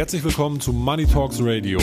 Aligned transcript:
Herzlich 0.00 0.24
willkommen 0.24 0.58
zu 0.62 0.72
Money 0.72 1.04
Talks 1.06 1.40
Radio, 1.42 1.78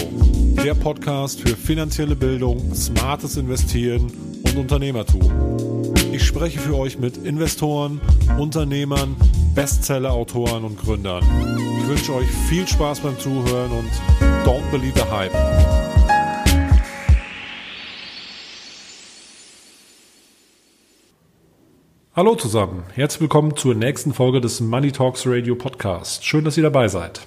der 0.66 0.74
Podcast 0.74 1.40
für 1.40 1.56
finanzielle 1.56 2.16
Bildung, 2.16 2.74
smartes 2.74 3.38
Investieren 3.38 4.12
und 4.44 4.58
Unternehmertum. 4.58 5.94
Ich 6.12 6.26
spreche 6.26 6.58
für 6.58 6.76
euch 6.76 6.98
mit 6.98 7.18
Investoren, 7.18 8.02
Unternehmern, 8.40 9.16
Bestseller-Autoren 9.54 10.64
und 10.64 10.80
Gründern. 10.80 11.24
Ich 11.80 11.88
wünsche 11.88 12.16
euch 12.16 12.28
viel 12.50 12.68
Spaß 12.68 13.02
beim 13.02 13.20
Zuhören 13.20 13.72
und 13.72 13.92
don't 14.44 14.68
believe 14.72 14.94
the 14.96 15.06
hype. 15.12 15.32
Hallo 22.16 22.34
zusammen, 22.34 22.82
herzlich 22.96 23.22
willkommen 23.22 23.56
zur 23.56 23.76
nächsten 23.76 24.12
Folge 24.12 24.42
des 24.42 24.60
Money 24.60 24.92
Talks 24.92 25.28
Radio 25.28 25.54
Podcast. 25.54 26.26
Schön, 26.26 26.46
dass 26.46 26.58
ihr 26.58 26.64
dabei 26.64 26.88
seid. 26.88 27.22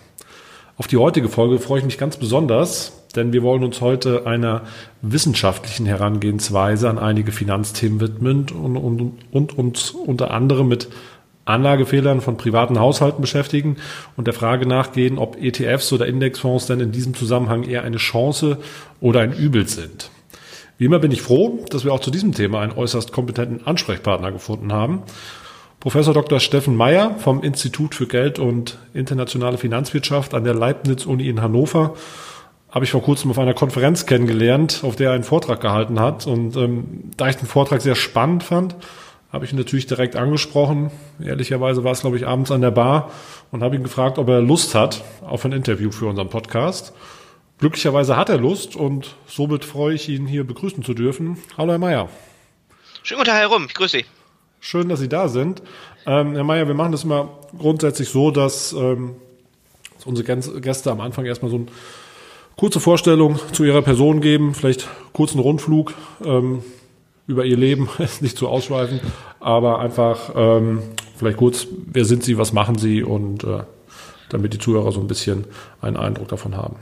Auf 0.81 0.87
die 0.87 0.97
heutige 0.97 1.29
Folge 1.29 1.59
freue 1.59 1.81
ich 1.81 1.85
mich 1.85 1.99
ganz 1.99 2.17
besonders, 2.17 3.05
denn 3.15 3.35
wir 3.35 3.43
wollen 3.43 3.65
uns 3.65 3.83
heute 3.83 4.27
einer 4.27 4.63
wissenschaftlichen 5.03 5.85
Herangehensweise 5.85 6.89
an 6.89 6.99
einige 6.99 7.33
Finanzthemen 7.33 8.01
widmen 8.01 8.47
und, 8.49 8.79
und, 8.79 9.19
und 9.31 9.59
uns 9.59 9.91
unter 9.91 10.31
anderem 10.31 10.69
mit 10.69 10.89
Anlagefehlern 11.45 12.23
von 12.23 12.39
privaten 12.39 12.79
Haushalten 12.81 13.21
beschäftigen 13.21 13.77
und 14.17 14.27
der 14.27 14.33
Frage 14.33 14.65
nachgehen, 14.65 15.19
ob 15.19 15.37
ETFs 15.37 15.93
oder 15.93 16.07
Indexfonds 16.07 16.65
denn 16.65 16.81
in 16.81 16.93
diesem 16.93 17.13
Zusammenhang 17.13 17.65
eher 17.65 17.83
eine 17.83 17.99
Chance 17.99 18.57
oder 19.03 19.21
ein 19.21 19.35
Übel 19.35 19.69
sind. 19.69 20.11
Wie 20.79 20.87
immer 20.87 20.99
bin 20.99 21.13
ich 21.13 21.21
froh, 21.21 21.63
dass 21.69 21.85
wir 21.85 21.93
auch 21.93 22.01
zu 22.01 22.11
diesem 22.11 22.33
Thema 22.33 22.63
einen 22.63 22.73
äußerst 22.73 23.13
kompetenten 23.13 23.67
Ansprechpartner 23.67 24.33
gefunden 24.33 24.73
haben. 24.73 25.03
Professor 25.81 26.13
Dr. 26.13 26.41
Steffen 26.41 26.77
Meyer 26.77 27.17
vom 27.19 27.43
Institut 27.43 27.95
für 27.95 28.07
Geld 28.07 28.39
und 28.39 28.77
internationale 28.93 29.57
Finanzwirtschaft 29.57 30.35
an 30.35 30.45
der 30.45 30.53
Leibniz-Uni 30.53 31.27
in 31.27 31.41
Hannover 31.41 31.95
habe 32.71 32.85
ich 32.85 32.91
vor 32.91 33.03
kurzem 33.03 33.31
auf 33.31 33.39
einer 33.39 33.55
Konferenz 33.55 34.05
kennengelernt, 34.05 34.81
auf 34.85 34.95
der 34.95 35.09
er 35.09 35.15
einen 35.15 35.25
Vortrag 35.25 35.61
gehalten 35.61 35.99
hat. 35.99 36.27
Und 36.27 36.55
ähm, 36.57 37.11
da 37.17 37.31
ich 37.31 37.37
den 37.37 37.49
Vortrag 37.49 37.81
sehr 37.81 37.95
spannend 37.95 38.45
fand, 38.45 38.77
habe 39.33 39.47
ich 39.47 39.53
ihn 39.53 39.59
natürlich 39.59 39.87
direkt 39.87 40.17
angesprochen. 40.17 40.91
Ehrlicherweise 41.25 41.83
war 41.83 41.93
es, 41.93 42.03
glaube 42.03 42.19
ich, 42.19 42.27
abends 42.27 42.51
an 42.51 42.61
der 42.61 42.71
Bar 42.71 43.11
und 43.51 43.63
habe 43.63 43.75
ihn 43.75 43.83
gefragt, 43.83 44.19
ob 44.19 44.29
er 44.29 44.43
Lust 44.43 44.75
hat 44.75 45.03
auf 45.23 45.47
ein 45.47 45.53
Interview 45.53 45.91
für 45.91 46.07
unseren 46.07 46.29
Podcast. 46.29 46.93
Glücklicherweise 47.59 48.19
hat 48.19 48.29
er 48.29 48.39
Lust 48.39 48.77
und 48.77 49.17
somit 49.27 49.65
freue 49.65 49.95
ich 49.95 50.11
ihn 50.11 50.27
hier 50.27 50.45
begrüßen 50.45 50.85
zu 50.85 50.93
dürfen. 50.93 51.39
Hallo, 51.57 51.73
Herr 51.73 51.79
Meyer. 51.79 52.09
Schönen 53.03 53.21
guten 53.21 53.31
Tag 53.31 53.41
herum, 53.41 53.65
ich 53.67 53.75
grüße 53.75 53.99
Sie. 53.99 54.20
Schön, 54.61 54.91
dass 54.91 55.01
Sie 55.01 55.09
da 55.09 55.29
sind. 55.29 55.63
Ähm, 56.07 56.35
Herr 56.35 56.45
Mayer, 56.45 56.69
wir 56.69 56.75
machen 56.75 56.93
das 56.93 57.05
immer 57.05 57.31
grundsätzlich 57.59 58.11
so, 58.11 58.31
dass, 58.31 58.73
ähm, 58.75 59.17
unsere 60.05 60.37
Gäste 60.61 60.91
am 60.91 61.01
Anfang 61.01 61.25
erstmal 61.25 61.51
so 61.51 61.57
eine 61.57 61.67
kurze 62.57 62.79
Vorstellung 62.79 63.39
zu 63.53 63.65
ihrer 63.65 63.83
Person 63.83 64.21
geben, 64.21 64.55
vielleicht 64.55 64.89
kurzen 65.13 65.41
Rundflug 65.41 65.95
ähm, 66.25 66.63
über 67.27 67.45
ihr 67.47 67.57
Leben, 67.57 67.89
nicht 68.21 68.37
zu 68.37 68.49
ausschweifen, 68.49 69.01
aber 69.41 69.79
einfach 69.79 70.33
ähm, 70.35 70.83
vielleicht 71.17 71.39
kurz, 71.39 71.67
wer 71.87 72.05
sind 72.05 72.23
Sie, 72.23 72.37
was 72.37 72.53
machen 72.53 72.77
Sie 72.77 73.03
und 73.03 73.45
äh, 73.45 73.63
damit 74.29 74.53
die 74.53 74.59
Zuhörer 74.59 74.93
so 74.93 75.01
ein 75.01 75.09
bisschen 75.09 75.47
einen 75.81 75.97
Eindruck 75.97 76.29
davon 76.29 76.57
haben. 76.57 76.77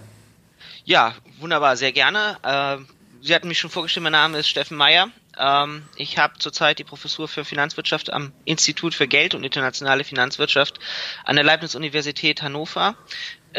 Ja, 0.85 1.15
wunderbar, 1.39 1.77
sehr 1.77 1.93
gerne. 1.93 2.37
Äh, 2.43 2.79
Sie 3.21 3.35
hatten 3.35 3.49
mich 3.49 3.59
schon 3.59 3.71
vorgestellt, 3.71 4.05
mein 4.05 4.13
Name 4.13 4.39
ist 4.39 4.49
Steffen 4.49 4.77
Meyer. 4.77 5.09
Ähm, 5.39 5.85
ich 5.97 6.19
habe 6.19 6.39
zurzeit 6.39 6.79
die 6.79 6.85
Professur 6.85 7.29
für 7.29 7.45
Finanzwirtschaft 7.45 8.13
am 8.13 8.33
Institut 8.45 8.95
für 8.95 9.07
Geld 9.07 9.35
und 9.35 9.45
internationale 9.45 10.05
Finanzwirtschaft 10.05 10.79
an 11.25 11.37
der 11.37 11.45
Leibniz-Universität 11.45 12.43
Hannover. 12.43 12.97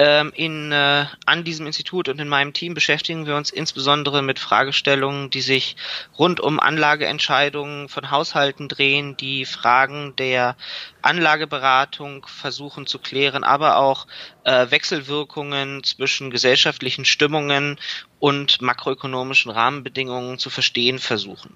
Ähm, 0.02 0.32
in, 0.34 0.72
äh, 0.72 1.08
an 1.26 1.44
diesem 1.44 1.68
Institut 1.68 2.08
und 2.08 2.22
in 2.22 2.30
meinem 2.30 2.54
Team 2.54 2.74
beschäftigen 2.74 3.26
wir 3.26 3.36
uns 3.36 3.50
insbesondere 3.50 4.22
mit 4.22 4.40
Fragestellungen, 4.40 5.30
die 5.30 5.42
sich 5.42 5.76
rund 6.18 6.40
um 6.40 6.62
Anlageentscheidungen 6.62 7.90
von 7.90 8.10
Haushalten 8.10 8.70
drehen, 8.70 9.18
die 9.18 9.44
Fragen 9.44 10.16
der 10.16 10.56
Anlageberatung 11.02 12.26
versuchen 12.28 12.88
zu 12.88 13.00
klären, 13.00 13.44
aber 13.44 13.76
auch 13.76 14.08
äh, 14.46 14.72
Wechselwirkungen 14.72 15.84
zwischen 15.84 16.32
gesellschaftlichen 16.32 17.04
Stimmungen 17.04 17.78
und 18.20 18.62
makroökonomischen 18.62 19.52
Rahmenbedingungen 19.52 20.40
zu 20.40 20.50
verstehen 20.50 21.00
versuchen. 21.00 21.54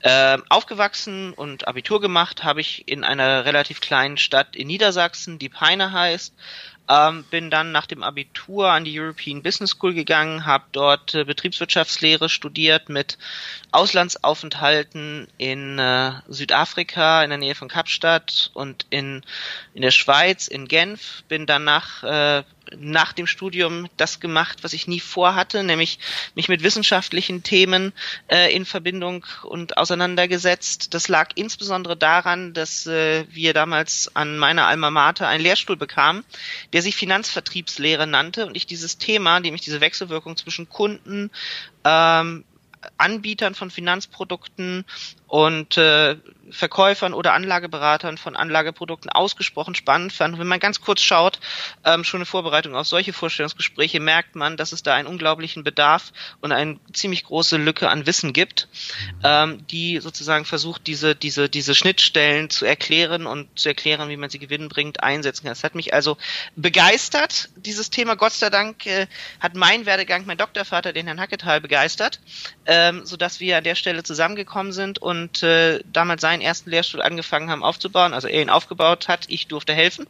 Äh, 0.00 0.38
aufgewachsen 0.48 1.32
und 1.32 1.68
Abitur 1.68 2.00
gemacht 2.00 2.42
habe 2.42 2.60
ich 2.60 2.88
in 2.88 3.04
einer 3.04 3.44
relativ 3.44 3.80
kleinen 3.80 4.16
Stadt 4.16 4.56
in 4.56 4.66
Niedersachsen, 4.66 5.38
die 5.38 5.48
Peine 5.48 5.92
heißt, 5.92 6.34
ähm, 6.88 7.24
bin 7.30 7.50
dann 7.50 7.72
nach 7.72 7.86
dem 7.86 8.02
Abitur 8.02 8.70
an 8.70 8.84
die 8.84 8.98
European 8.98 9.42
Business 9.42 9.70
School 9.70 9.94
gegangen, 9.94 10.46
habe 10.46 10.64
dort 10.72 11.14
äh, 11.14 11.24
Betriebswirtschaftslehre 11.24 12.28
studiert 12.28 12.88
mit 12.88 13.18
Auslandsaufenthalten 13.72 15.28
in 15.38 15.78
äh, 15.78 16.12
Südafrika 16.28 17.22
in 17.22 17.30
der 17.30 17.38
Nähe 17.38 17.54
von 17.54 17.68
Kapstadt 17.68 18.50
und 18.54 18.86
in, 18.90 19.22
in 19.74 19.82
der 19.82 19.90
Schweiz, 19.90 20.48
in 20.48 20.68
Genf. 20.68 21.24
Bin 21.28 21.46
danach 21.46 22.02
äh, 22.02 22.44
nach 22.74 23.12
dem 23.12 23.26
Studium 23.26 23.88
das 23.96 24.20
gemacht, 24.20 24.58
was 24.62 24.72
ich 24.72 24.88
nie 24.88 25.00
vorhatte, 25.00 25.62
nämlich 25.62 25.98
mich 26.34 26.48
mit 26.48 26.62
wissenschaftlichen 26.62 27.42
Themen 27.42 27.92
äh, 28.28 28.54
in 28.54 28.64
Verbindung 28.64 29.24
und 29.42 29.76
auseinandergesetzt. 29.76 30.94
Das 30.94 31.08
lag 31.08 31.30
insbesondere 31.34 31.96
daran, 31.96 32.54
dass 32.54 32.86
äh, 32.86 33.24
wir 33.30 33.52
damals 33.52 34.10
an 34.14 34.38
meiner 34.38 34.66
Alma 34.66 34.90
Mater 34.90 35.28
einen 35.28 35.42
Lehrstuhl 35.42 35.76
bekamen, 35.76 36.24
der 36.76 36.82
sich 36.82 36.94
Finanzvertriebslehre 36.94 38.06
nannte 38.06 38.44
und 38.44 38.54
ich 38.54 38.66
dieses 38.66 38.98
Thema, 38.98 39.40
nämlich 39.40 39.62
diese 39.62 39.80
Wechselwirkung 39.80 40.36
zwischen 40.36 40.68
Kunden, 40.68 41.30
ähm, 41.84 42.44
Anbietern 42.98 43.54
von 43.54 43.70
Finanzprodukten 43.70 44.84
und 45.28 45.76
äh, 45.76 46.16
Verkäufern 46.50 47.14
oder 47.14 47.32
Anlageberatern 47.32 48.18
von 48.18 48.36
Anlageprodukten 48.36 49.10
ausgesprochen 49.10 49.74
spannend 49.74 50.12
fand. 50.12 50.38
wenn 50.38 50.46
man 50.46 50.60
ganz 50.60 50.80
kurz 50.80 51.00
schaut, 51.00 51.40
ähm, 51.84 52.04
schon 52.04 52.18
eine 52.18 52.26
Vorbereitung 52.26 52.76
auf 52.76 52.86
solche 52.86 53.12
Vorstellungsgespräche, 53.12 54.00
merkt 54.00 54.36
man, 54.36 54.56
dass 54.56 54.72
es 54.72 54.82
da 54.82 54.94
einen 54.94 55.08
unglaublichen 55.08 55.64
Bedarf 55.64 56.12
und 56.40 56.52
eine 56.52 56.78
ziemlich 56.92 57.24
große 57.24 57.56
Lücke 57.56 57.88
an 57.88 58.06
Wissen 58.06 58.32
gibt, 58.32 58.68
ähm, 59.24 59.66
die 59.66 59.98
sozusagen 59.98 60.44
versucht, 60.44 60.86
diese, 60.86 61.14
diese, 61.14 61.48
diese 61.48 61.74
Schnittstellen 61.74 62.50
zu 62.50 62.64
erklären 62.64 63.26
und 63.26 63.58
zu 63.58 63.68
erklären, 63.68 64.08
wie 64.08 64.16
man 64.16 64.30
sie 64.30 64.38
gewinnbringend 64.38 65.02
einsetzen 65.02 65.44
kann. 65.44 65.52
Das 65.52 65.64
hat 65.64 65.74
mich 65.74 65.94
also 65.94 66.16
begeistert, 66.54 67.48
dieses 67.56 67.90
Thema. 67.90 68.14
Gott 68.14 68.32
sei 68.32 68.50
Dank 68.50 68.86
äh, 68.86 69.06
hat 69.40 69.54
mein 69.54 69.86
Werdegang, 69.86 70.26
mein 70.26 70.38
Doktorvater, 70.38 70.92
den 70.92 71.06
Herrn 71.06 71.20
Hacketal, 71.20 71.60
begeistert, 71.60 72.20
ähm, 72.66 73.04
sodass 73.04 73.40
wir 73.40 73.58
an 73.58 73.64
der 73.64 73.74
Stelle 73.74 74.02
zusammengekommen 74.02 74.72
sind 74.72 74.98
und 75.00 75.15
und 75.16 75.42
äh, 75.42 75.80
damals 75.92 76.20
seinen 76.20 76.40
ersten 76.40 76.70
Lehrstuhl 76.70 77.02
angefangen 77.02 77.50
haben 77.50 77.64
aufzubauen, 77.64 78.14
also 78.14 78.28
er 78.28 78.42
ihn 78.42 78.50
aufgebaut 78.50 79.08
hat, 79.08 79.26
ich 79.28 79.48
durfte 79.48 79.72
helfen 79.72 80.06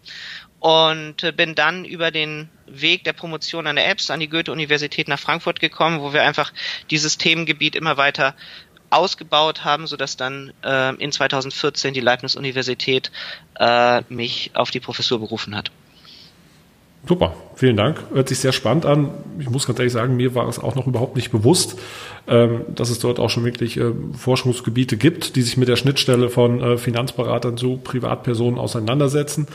und 0.60 1.22
äh, 1.22 1.32
bin 1.32 1.54
dann 1.54 1.84
über 1.84 2.10
den 2.10 2.48
Weg 2.66 3.04
der 3.04 3.12
Promotion 3.12 3.66
an 3.66 3.76
der 3.76 3.88
EBS 3.90 4.10
an 4.10 4.20
die 4.20 4.28
Goethe-Universität 4.28 5.08
nach 5.08 5.18
Frankfurt 5.18 5.60
gekommen, 5.60 6.00
wo 6.00 6.12
wir 6.12 6.22
einfach 6.22 6.52
dieses 6.90 7.18
Themengebiet 7.18 7.76
immer 7.76 7.96
weiter 7.96 8.34
ausgebaut 8.90 9.64
haben, 9.64 9.86
sodass 9.86 10.16
dann 10.16 10.52
äh, 10.62 10.94
in 10.96 11.12
2014 11.12 11.94
die 11.94 12.00
Leibniz-Universität 12.00 13.10
äh, 13.58 14.02
mich 14.08 14.50
auf 14.54 14.70
die 14.70 14.80
Professur 14.80 15.20
berufen 15.20 15.56
hat. 15.56 15.70
Super, 17.08 17.34
vielen 17.54 17.76
Dank. 17.76 18.02
Hört 18.12 18.28
sich 18.28 18.40
sehr 18.40 18.52
spannend 18.52 18.84
an. 18.84 19.10
Ich 19.38 19.48
muss 19.48 19.66
ganz 19.66 19.78
ehrlich 19.78 19.92
sagen, 19.92 20.16
mir 20.16 20.34
war 20.34 20.48
es 20.48 20.58
auch 20.58 20.74
noch 20.74 20.88
überhaupt 20.88 21.14
nicht 21.14 21.30
bewusst, 21.30 21.78
ähm, 22.26 22.62
dass 22.74 22.90
es 22.90 22.98
dort 22.98 23.20
auch 23.20 23.30
schon 23.30 23.44
wirklich 23.44 23.76
äh, 23.76 23.92
Forschungsgebiete 24.16 24.96
gibt, 24.96 25.36
die 25.36 25.42
sich 25.42 25.56
mit 25.56 25.68
der 25.68 25.76
Schnittstelle 25.76 26.30
von 26.30 26.60
äh, 26.60 26.78
Finanzberatern 26.78 27.56
zu 27.56 27.76
Privatpersonen 27.76 28.58
auseinandersetzen. 28.58 29.46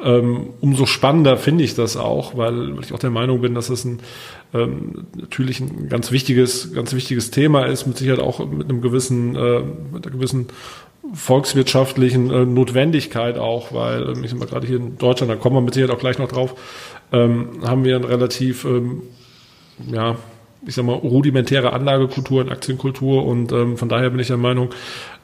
Ähm, 0.00 0.50
umso 0.60 0.86
spannender 0.86 1.36
finde 1.36 1.64
ich 1.64 1.74
das 1.74 1.96
auch, 1.96 2.36
weil 2.36 2.78
ich 2.80 2.92
auch 2.92 2.98
der 3.00 3.10
Meinung 3.10 3.40
bin, 3.40 3.54
dass 3.54 3.68
es 3.68 3.84
ein 3.84 4.00
ähm, 4.54 5.06
natürlich 5.16 5.60
ein 5.60 5.88
ganz 5.88 6.12
wichtiges, 6.12 6.72
ganz 6.72 6.92
wichtiges 6.92 7.30
Thema 7.30 7.64
ist, 7.64 7.86
mit 7.86 7.96
Sicherheit 7.96 8.20
auch 8.20 8.46
mit 8.46 8.68
einem 8.68 8.80
gewissen, 8.80 9.34
äh, 9.34 9.60
mit 9.92 10.06
einer 10.06 10.14
gewissen 10.14 10.48
volkswirtschaftlichen 11.12 12.30
äh, 12.30 12.44
Notwendigkeit 12.44 13.38
auch, 13.38 13.72
weil 13.72 14.10
ähm, 14.10 14.24
ich 14.24 14.30
sag 14.30 14.38
mal 14.38 14.46
gerade 14.46 14.66
hier 14.66 14.76
in 14.76 14.98
Deutschland, 14.98 15.30
da 15.30 15.36
kommen 15.36 15.56
wir 15.56 15.60
mit 15.60 15.74
Sicherheit 15.74 15.94
auch 15.94 16.00
gleich 16.00 16.18
noch 16.18 16.28
drauf, 16.28 16.54
ähm, 17.12 17.60
haben 17.66 17.84
wir 17.84 17.96
eine 17.96 18.08
relativ, 18.08 18.64
ähm, 18.64 19.02
ja, 19.90 20.16
ich 20.66 20.74
sag 20.74 20.84
mal, 20.84 20.94
rudimentäre 20.94 21.72
Anlagekultur 21.72 22.42
und 22.42 22.50
Aktienkultur 22.50 23.26
und 23.26 23.50
ähm, 23.52 23.76
von 23.76 23.88
daher 23.88 24.10
bin 24.10 24.20
ich 24.20 24.28
der 24.28 24.36
Meinung, 24.36 24.70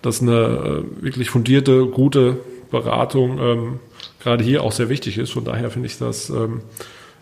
dass 0.03 0.21
eine 0.21 0.33
äh, 0.33 1.05
wirklich 1.05 1.31
fundierte, 1.31 1.87
gute 1.87 2.39
Beratung 2.71 3.39
ähm, 3.39 3.81
gerade 4.21 4.43
hier 4.43 4.65
auch 4.65 4.73
sehr 4.73 4.89
wichtig 4.89 5.17
ist. 5.17 5.31
Von 5.31 5.45
daher 5.45 5.71
finde 5.71 5.87
ich 5.87 5.97
das 5.97 6.29
ähm, 6.29 6.63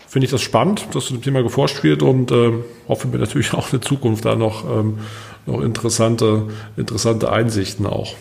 finde 0.09 0.27
ich 0.27 0.31
das 0.31 0.41
spannend, 0.41 0.87
dass 0.93 1.07
zu 1.07 1.15
dem 1.15 1.23
Thema 1.23 1.43
geforscht 1.43 1.83
wird 1.83 2.03
und 2.03 2.33
ähm, 2.33 2.65
hoffe 2.89 3.09
mir 3.09 3.19
natürlich 3.19 3.53
auch 3.55 3.73
in 3.73 3.83
Zukunft 3.83 4.25
da 4.25 4.35
noch, 4.35 4.65
ähm, 4.65 4.99
noch 5.45 5.61
interessante, 5.61 6.49
interessante 6.77 7.31
Einsichten 7.31 7.87
auch. 7.87 8.15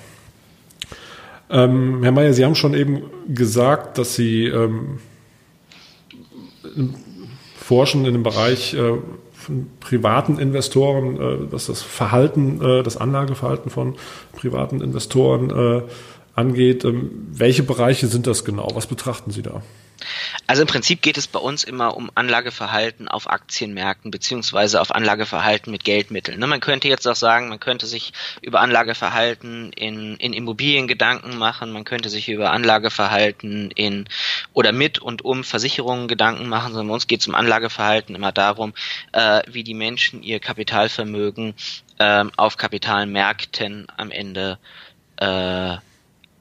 Ähm, 1.50 2.02
Herr 2.04 2.12
Mayer, 2.12 2.34
Sie 2.34 2.44
haben 2.44 2.56
schon 2.56 2.74
eben 2.74 3.04
gesagt, 3.28 3.98
dass 3.98 4.16
Sie 4.16 4.46
ähm, 4.46 5.00
forschen 7.56 8.06
in 8.06 8.14
dem 8.14 8.24
Bereich 8.24 8.74
äh, 8.74 8.94
von 9.34 9.68
privaten 9.80 10.40
Investoren, 10.40 11.18
äh, 11.18 11.52
was 11.52 11.68
das 11.68 11.82
Verhalten, 11.82 12.62
äh, 12.62 12.84
das 12.84 12.98
Anlageverhalten 12.98 13.70
von 13.70 13.96
privaten 14.34 14.82
Investoren 14.82 15.50
äh, 15.50 15.82
angeht. 16.36 16.86
Ähm, 16.86 17.28
welche 17.32 17.64
Bereiche 17.64 18.08
sind 18.08 18.28
das 18.28 18.46
genau? 18.46 18.70
Was 18.74 18.88
betrachten 18.88 19.32
Sie 19.32 19.42
da? 19.42 19.62
Also 20.48 20.62
im 20.62 20.68
Prinzip 20.68 21.02
geht 21.02 21.18
es 21.18 21.28
bei 21.28 21.40
uns 21.40 21.64
immer 21.64 21.96
um 21.96 22.12
Anlageverhalten 22.14 23.08
auf 23.08 23.30
Aktienmärkten 23.30 24.12
beziehungsweise 24.12 24.82
auf 24.82 24.94
Anlageverhalten 24.94 25.72
mit 25.72 25.84
Geldmitteln. 25.84 26.40
Ne, 26.40 26.48
man 26.48 26.60
könnte 26.60 26.88
jetzt 26.88 27.08
auch 27.08 27.16
sagen, 27.16 27.50
man 27.50 27.60
könnte 27.60 27.88
sich 27.88 28.14
über 28.42 28.60
Anlageverhalten 28.60 29.72
in, 29.74 30.16
in 30.18 30.34
Immobilien 30.34 30.88
Gedanken 30.88 31.38
machen, 31.38 31.72
man 31.72 31.86
könnte 31.86 32.10
sich 32.10 32.30
über 32.30 32.52
Anlageverhalten 32.52 33.72
in 33.72 34.08
oder 34.54 34.72
mit 34.72 35.00
und 35.00 35.24
um 35.24 35.44
Versicherungen 35.44 36.08
Gedanken 36.08 36.48
machen, 36.48 36.74
sondern 36.74 36.90
bei 36.90 36.94
uns 36.94 37.08
geht 37.08 37.22
es 37.22 37.28
um 37.28 37.36
Anlageverhalten 37.36 38.16
immer 38.16 38.32
darum, 38.32 38.74
äh, 39.14 39.42
wie 39.48 39.64
die 39.64 39.74
Menschen 39.74 40.24
ihr 40.24 40.40
Kapitalvermögen 40.40 41.56
äh, 41.98 42.26
auf 42.38 42.58
Kapitalmärkten 42.58 43.88
am 43.98 44.12
Ende 44.12 44.60
äh, 45.18 45.78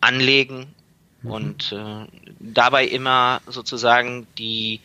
anlegen 0.05 0.75
mhm. 1.23 1.31
und 1.31 1.73
äh, 1.73 2.07
dabei 2.39 2.87
immer 2.87 3.41
sozusagen 3.47 4.27
die 4.39 4.81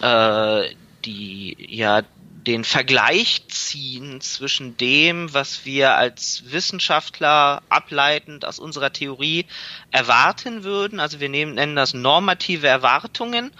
äh, 0.00 0.62
die 1.04 1.56
ja 1.70 2.02
den 2.46 2.62
Vergleich 2.62 3.42
ziehen 3.48 4.20
zwischen 4.20 4.76
dem, 4.76 5.34
was 5.34 5.64
wir 5.64 5.96
als 5.96 6.44
Wissenschaftler 6.52 7.60
ableitend 7.68 8.44
aus 8.44 8.60
unserer 8.60 8.92
Theorie 8.92 9.46
erwarten 9.90 10.62
würden. 10.62 11.00
Also 11.00 11.18
wir 11.18 11.28
nehmen, 11.28 11.54
nennen 11.54 11.74
das 11.74 11.92
normative 11.92 12.68
Erwartungen 12.68 13.50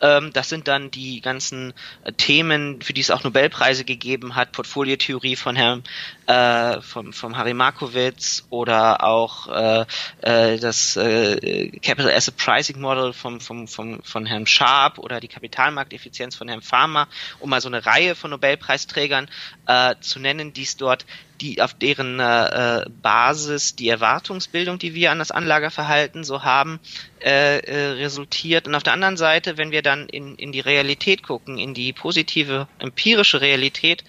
ähm, 0.00 0.32
das 0.32 0.48
sind 0.48 0.68
dann 0.68 0.90
die 0.90 1.20
ganzen 1.20 1.72
äh, 2.04 2.12
Themen, 2.12 2.82
für 2.82 2.92
die 2.92 3.00
es 3.00 3.10
auch 3.10 3.24
Nobelpreise 3.24 3.84
gegeben 3.84 4.34
hat, 4.34 4.52
Portfoliotheorie 4.52 5.36
von 5.36 5.56
Herrn 5.56 5.84
äh, 6.26 6.80
vom, 6.80 7.12
vom 7.12 7.36
Harry 7.36 7.54
Markowitz 7.54 8.46
oder 8.50 9.04
auch 9.04 9.48
äh, 9.48 9.86
äh, 10.22 10.58
das 10.58 10.96
äh, 10.96 11.70
Capital 11.80 12.12
Asset 12.12 12.36
Pricing 12.36 12.80
Model 12.80 13.12
vom, 13.12 13.40
vom, 13.40 13.68
vom, 13.68 14.02
von 14.02 14.26
Herrn 14.26 14.46
Sharp 14.46 14.98
oder 14.98 15.20
die 15.20 15.28
Kapitalmarkteffizienz 15.28 16.36
von 16.36 16.48
Herrn 16.48 16.62
Farmer, 16.62 17.08
um 17.40 17.50
mal 17.50 17.60
so 17.60 17.68
eine 17.68 17.86
Reihe 17.86 18.14
von 18.14 18.30
Nobelpreisträgern 18.30 19.28
äh, 19.66 19.94
zu 20.00 20.18
nennen, 20.18 20.52
die 20.52 20.62
es 20.62 20.76
dort 20.76 21.06
die 21.40 21.60
auf 21.60 21.74
deren 21.74 22.20
äh, 22.20 22.78
äh, 22.78 22.84
Basis 23.02 23.76
die 23.76 23.88
Erwartungsbildung, 23.88 24.78
die 24.78 24.94
wir 24.94 25.10
an 25.10 25.18
das 25.18 25.30
Anlageverhalten 25.30 26.24
so 26.24 26.44
haben, 26.44 26.80
äh, 27.20 27.58
äh, 27.58 27.92
resultiert. 27.92 28.66
Und 28.66 28.74
auf 28.74 28.82
der 28.82 28.92
anderen 28.92 29.16
Seite, 29.16 29.58
wenn 29.58 29.70
wir 29.70 29.82
dann 29.82 30.08
in, 30.08 30.36
in 30.36 30.52
die 30.52 30.60
Realität 30.60 31.22
gucken, 31.22 31.58
in 31.58 31.74
die 31.74 31.92
positive 31.92 32.68
empirische 32.78 33.40
Realität, 33.40 34.04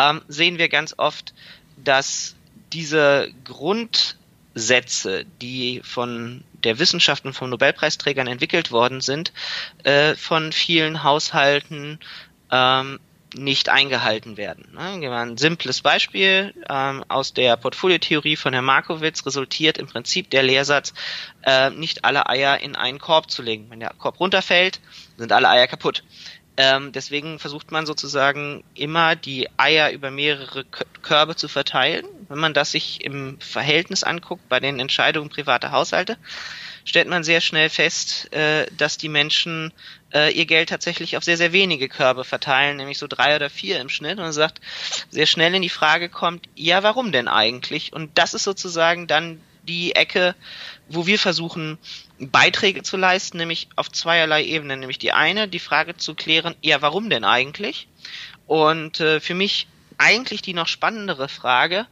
ähm, 0.00 0.22
sehen 0.28 0.58
wir 0.58 0.68
ganz 0.68 0.94
oft, 0.96 1.34
dass 1.76 2.36
diese 2.72 3.28
Grundsätze, 3.44 5.24
die 5.40 5.80
von 5.84 6.44
der 6.64 6.78
Wissenschaft 6.78 7.24
und 7.24 7.32
von 7.32 7.50
Nobelpreisträgern 7.50 8.26
entwickelt 8.26 8.70
worden 8.70 9.00
sind, 9.00 9.32
äh, 9.84 10.14
von 10.14 10.52
vielen 10.52 11.02
Haushalten 11.02 11.98
ähm, 12.50 13.00
nicht 13.34 13.68
eingehalten 13.68 14.36
werden. 14.36 14.68
Ne? 14.72 15.10
Ein 15.10 15.36
simples 15.36 15.82
Beispiel 15.82 16.52
ähm, 16.68 17.04
aus 17.08 17.32
der 17.32 17.56
Portfoliotheorie 17.56 18.36
von 18.36 18.52
Herrn 18.52 18.64
Markowitz 18.64 19.24
resultiert 19.24 19.78
im 19.78 19.86
Prinzip 19.86 20.30
der 20.30 20.42
Lehrsatz, 20.42 20.92
äh, 21.42 21.70
nicht 21.70 22.04
alle 22.04 22.28
Eier 22.28 22.58
in 22.58 22.76
einen 22.76 22.98
Korb 22.98 23.30
zu 23.30 23.42
legen. 23.42 23.66
Wenn 23.70 23.80
der 23.80 23.94
Korb 23.96 24.18
runterfällt, 24.20 24.80
sind 25.16 25.32
alle 25.32 25.48
Eier 25.48 25.66
kaputt. 25.66 26.02
Ähm, 26.56 26.92
deswegen 26.92 27.38
versucht 27.38 27.70
man 27.70 27.86
sozusagen 27.86 28.64
immer 28.74 29.16
die 29.16 29.48
Eier 29.56 29.90
über 29.92 30.10
mehrere 30.10 30.64
Körbe 31.02 31.36
zu 31.36 31.48
verteilen. 31.48 32.04
Wenn 32.28 32.38
man 32.38 32.54
das 32.54 32.72
sich 32.72 33.04
im 33.04 33.40
Verhältnis 33.40 34.04
anguckt 34.04 34.48
bei 34.48 34.60
den 34.60 34.80
Entscheidungen 34.80 35.30
privater 35.30 35.72
Haushalte, 35.72 36.18
stellt 36.84 37.08
man 37.08 37.24
sehr 37.24 37.40
schnell 37.40 37.68
fest, 37.68 38.32
äh, 38.32 38.66
dass 38.76 38.98
die 38.98 39.08
Menschen 39.08 39.72
äh, 40.12 40.32
ihr 40.32 40.46
Geld 40.46 40.68
tatsächlich 40.68 41.16
auf 41.16 41.24
sehr, 41.24 41.36
sehr 41.36 41.52
wenige 41.52 41.88
Körbe 41.88 42.24
verteilen, 42.24 42.76
nämlich 42.76 42.98
so 42.98 43.06
drei 43.06 43.36
oder 43.36 43.50
vier 43.50 43.80
im 43.80 43.88
Schnitt 43.88 44.18
und 44.18 44.32
sagt, 44.32 44.60
sehr 45.10 45.26
schnell 45.26 45.54
in 45.54 45.62
die 45.62 45.68
Frage 45.68 46.08
kommt, 46.08 46.48
ja, 46.56 46.82
warum 46.82 47.12
denn 47.12 47.28
eigentlich? 47.28 47.92
Und 47.92 48.18
das 48.18 48.34
ist 48.34 48.44
sozusagen 48.44 49.06
dann 49.06 49.40
die 49.62 49.94
Ecke, 49.94 50.34
wo 50.88 51.06
wir 51.06 51.18
versuchen, 51.18 51.78
Beiträge 52.20 52.82
zu 52.82 52.96
leisten, 52.96 53.38
nämlich 53.38 53.68
auf 53.76 53.90
zweierlei 53.90 54.44
Ebenen. 54.44 54.80
Nämlich 54.80 54.98
die 54.98 55.12
eine, 55.12 55.48
die 55.48 55.58
Frage 55.58 55.96
zu 55.96 56.14
klären, 56.14 56.54
ja, 56.60 56.82
warum 56.82 57.10
denn 57.10 57.24
eigentlich? 57.24 57.88
Und 58.46 59.00
äh, 59.00 59.20
für 59.20 59.34
mich 59.34 59.68
eigentlich 59.98 60.42
die 60.42 60.54
noch 60.54 60.66
spannendere 60.66 61.28
Frage, 61.28 61.86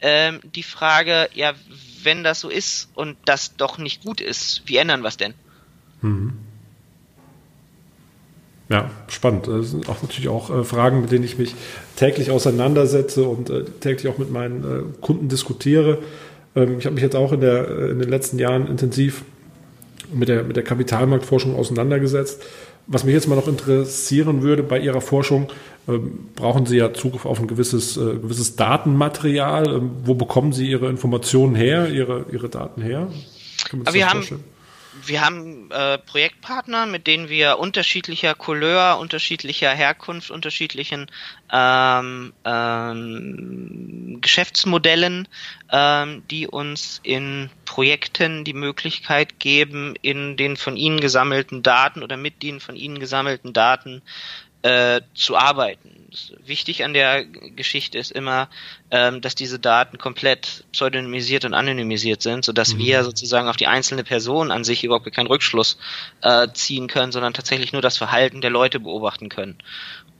ähm, 0.00 0.40
die 0.42 0.62
Frage, 0.62 1.28
ja, 1.34 1.54
wenn 2.02 2.22
das 2.24 2.40
so 2.40 2.48
ist 2.48 2.90
und 2.94 3.16
das 3.24 3.56
doch 3.56 3.78
nicht 3.78 4.02
gut 4.02 4.20
ist, 4.20 4.62
wie 4.66 4.76
ändern 4.76 5.02
wir 5.02 5.08
es 5.08 5.16
denn? 5.16 5.34
Mhm. 6.02 6.38
Ja, 8.68 8.90
spannend. 9.08 9.46
Das 9.46 9.70
sind 9.70 9.88
auch 9.88 10.02
natürlich 10.02 10.28
auch 10.28 10.50
äh, 10.50 10.64
Fragen, 10.64 11.00
mit 11.00 11.12
denen 11.12 11.24
ich 11.24 11.38
mich 11.38 11.54
täglich 11.94 12.30
auseinandersetze 12.30 13.24
und 13.24 13.48
äh, 13.48 13.64
täglich 13.64 14.12
auch 14.12 14.18
mit 14.18 14.30
meinen 14.30 14.64
äh, 14.64 15.00
Kunden 15.00 15.28
diskutiere. 15.28 15.98
Ähm, 16.56 16.78
ich 16.78 16.86
habe 16.86 16.94
mich 16.94 17.02
jetzt 17.02 17.14
auch 17.14 17.32
in, 17.32 17.40
der, 17.40 17.68
äh, 17.68 17.90
in 17.90 18.00
den 18.00 18.08
letzten 18.08 18.38
Jahren 18.38 18.66
intensiv 18.66 19.24
mit 20.12 20.28
der, 20.28 20.44
mit 20.44 20.56
der 20.56 20.64
Kapitalmarktforschung 20.64 21.54
auseinandergesetzt. 21.56 22.42
Was 22.86 23.04
mich 23.04 23.14
jetzt 23.14 23.28
mal 23.28 23.34
noch 23.34 23.48
interessieren 23.48 24.42
würde 24.42 24.62
bei 24.62 24.78
Ihrer 24.78 25.00
Forschung, 25.00 25.48
ähm, 25.88 26.28
brauchen 26.36 26.66
Sie 26.66 26.76
ja 26.76 26.94
Zugriff 26.94 27.26
auf 27.26 27.40
ein 27.40 27.48
gewisses, 27.48 27.96
äh, 27.96 28.16
gewisses 28.16 28.56
Datenmaterial. 28.56 29.74
Ähm, 29.74 29.90
wo 30.04 30.14
bekommen 30.14 30.52
Sie 30.52 30.68
Ihre 30.68 30.88
Informationen 30.88 31.54
her, 31.54 31.88
Ihre, 31.88 32.26
Ihre 32.30 32.48
Daten 32.48 32.82
her? 32.82 33.08
wir 33.72 34.08
haben, 34.08 34.24
wir 35.04 35.24
haben 35.24 35.70
äh, 35.70 35.98
Projektpartner, 35.98 36.86
mit 36.86 37.06
denen 37.06 37.28
wir 37.28 37.58
unterschiedlicher 37.58 38.34
Couleur, 38.34 38.98
unterschiedlicher 38.98 39.70
Herkunft, 39.70 40.30
unterschiedlichen 40.30 41.10
ähm, 41.52 42.32
ähm, 42.44 44.18
Geschäftsmodellen, 44.20 45.28
ähm, 45.70 46.22
die 46.30 46.46
uns 46.46 47.00
in 47.02 47.50
Projekten 47.64 48.44
die 48.44 48.54
Möglichkeit 48.54 49.38
geben, 49.38 49.94
in 50.02 50.36
den 50.36 50.56
von 50.56 50.76
ihnen 50.76 51.00
gesammelten 51.00 51.62
Daten 51.62 52.02
oder 52.02 52.16
mit 52.16 52.42
den 52.42 52.60
von 52.60 52.76
ihnen 52.76 52.98
gesammelten 52.98 53.52
Daten 53.52 54.02
äh, 54.66 55.00
zu 55.14 55.36
arbeiten. 55.36 56.08
Wichtig 56.44 56.82
an 56.82 56.92
der 56.92 57.24
Geschichte 57.24 57.98
ist 57.98 58.10
immer, 58.10 58.48
ähm, 58.90 59.20
dass 59.20 59.36
diese 59.36 59.60
Daten 59.60 59.96
komplett 59.98 60.64
pseudonymisiert 60.72 61.44
und 61.44 61.54
anonymisiert 61.54 62.20
sind, 62.22 62.44
sodass 62.44 62.74
mhm. 62.74 62.78
wir 62.78 63.04
sozusagen 63.04 63.48
auf 63.48 63.56
die 63.56 63.68
einzelne 63.68 64.02
Person 64.02 64.50
an 64.50 64.64
sich 64.64 64.82
überhaupt 64.82 65.12
keinen 65.12 65.28
Rückschluss 65.28 65.78
äh, 66.22 66.48
ziehen 66.52 66.88
können, 66.88 67.12
sondern 67.12 67.32
tatsächlich 67.32 67.72
nur 67.72 67.82
das 67.82 67.96
Verhalten 67.96 68.40
der 68.40 68.50
Leute 68.50 68.80
beobachten 68.80 69.28
können. 69.28 69.58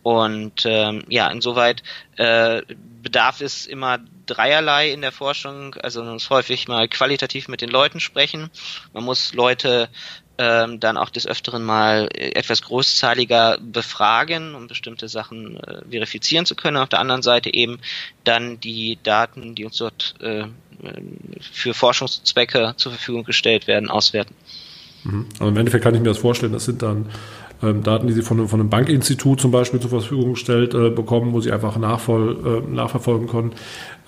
Und 0.06 0.62
ähm, 0.66 1.02
ja, 1.08 1.26
insoweit 1.32 1.82
äh, 2.14 2.62
bedarf 3.02 3.40
es 3.40 3.66
immer 3.66 3.98
dreierlei 4.26 4.92
in 4.92 5.00
der 5.00 5.10
Forschung. 5.10 5.74
Also 5.82 6.00
man 6.04 6.12
muss 6.12 6.30
häufig 6.30 6.68
mal 6.68 6.86
qualitativ 6.86 7.48
mit 7.48 7.60
den 7.60 7.70
Leuten 7.70 7.98
sprechen. 7.98 8.48
Man 8.92 9.02
muss 9.02 9.34
Leute 9.34 9.88
ähm, 10.38 10.78
dann 10.78 10.96
auch 10.96 11.10
des 11.10 11.26
Öfteren 11.26 11.64
mal 11.64 12.08
äh, 12.14 12.36
etwas 12.36 12.62
großzahliger 12.62 13.58
befragen, 13.60 14.54
um 14.54 14.68
bestimmte 14.68 15.08
Sachen 15.08 15.56
äh, 15.56 15.82
verifizieren 15.90 16.46
zu 16.46 16.54
können. 16.54 16.76
Auf 16.76 16.88
der 16.88 17.00
anderen 17.00 17.22
Seite 17.22 17.52
eben 17.52 17.80
dann 18.22 18.60
die 18.60 19.00
Daten, 19.02 19.56
die 19.56 19.64
uns 19.64 19.78
dort 19.78 20.14
äh, 20.20 20.44
für 21.40 21.74
Forschungszwecke 21.74 22.74
zur 22.76 22.92
Verfügung 22.92 23.24
gestellt 23.24 23.66
werden, 23.66 23.90
auswerten. 23.90 24.36
Mhm. 25.02 25.26
Also 25.40 25.48
im 25.48 25.56
Endeffekt 25.56 25.82
kann 25.82 25.96
ich 25.96 26.00
mir 26.00 26.10
das 26.10 26.18
vorstellen, 26.18 26.52
das 26.52 26.64
sind 26.64 26.80
dann 26.80 27.10
ähm, 27.62 27.82
Daten, 27.82 28.06
die 28.06 28.12
Sie 28.12 28.22
von, 28.22 28.48
von 28.48 28.60
einem 28.60 28.70
Bankinstitut 28.70 29.40
zum 29.40 29.50
Beispiel 29.50 29.80
zur 29.80 29.90
Verfügung 29.90 30.36
stellt, 30.36 30.74
äh, 30.74 30.90
bekommen, 30.90 31.32
wo 31.32 31.40
Sie 31.40 31.52
einfach 31.52 31.76
nachvoll, 31.78 32.64
äh, 32.68 32.74
nachverfolgen 32.74 33.28
können, 33.28 33.52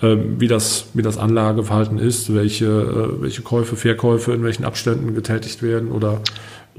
äh, 0.01 0.15
wie, 0.37 0.47
das, 0.47 0.87
wie 0.93 1.01
das 1.01 1.17
Anlageverhalten 1.17 1.97
ist, 1.97 2.33
welche, 2.33 2.65
äh, 2.65 3.21
welche 3.21 3.41
Käufe, 3.41 3.75
Verkäufe 3.75 4.33
in 4.33 4.43
welchen 4.43 4.65
Abständen 4.65 5.15
getätigt 5.15 5.61
werden 5.63 5.91
oder 5.91 6.21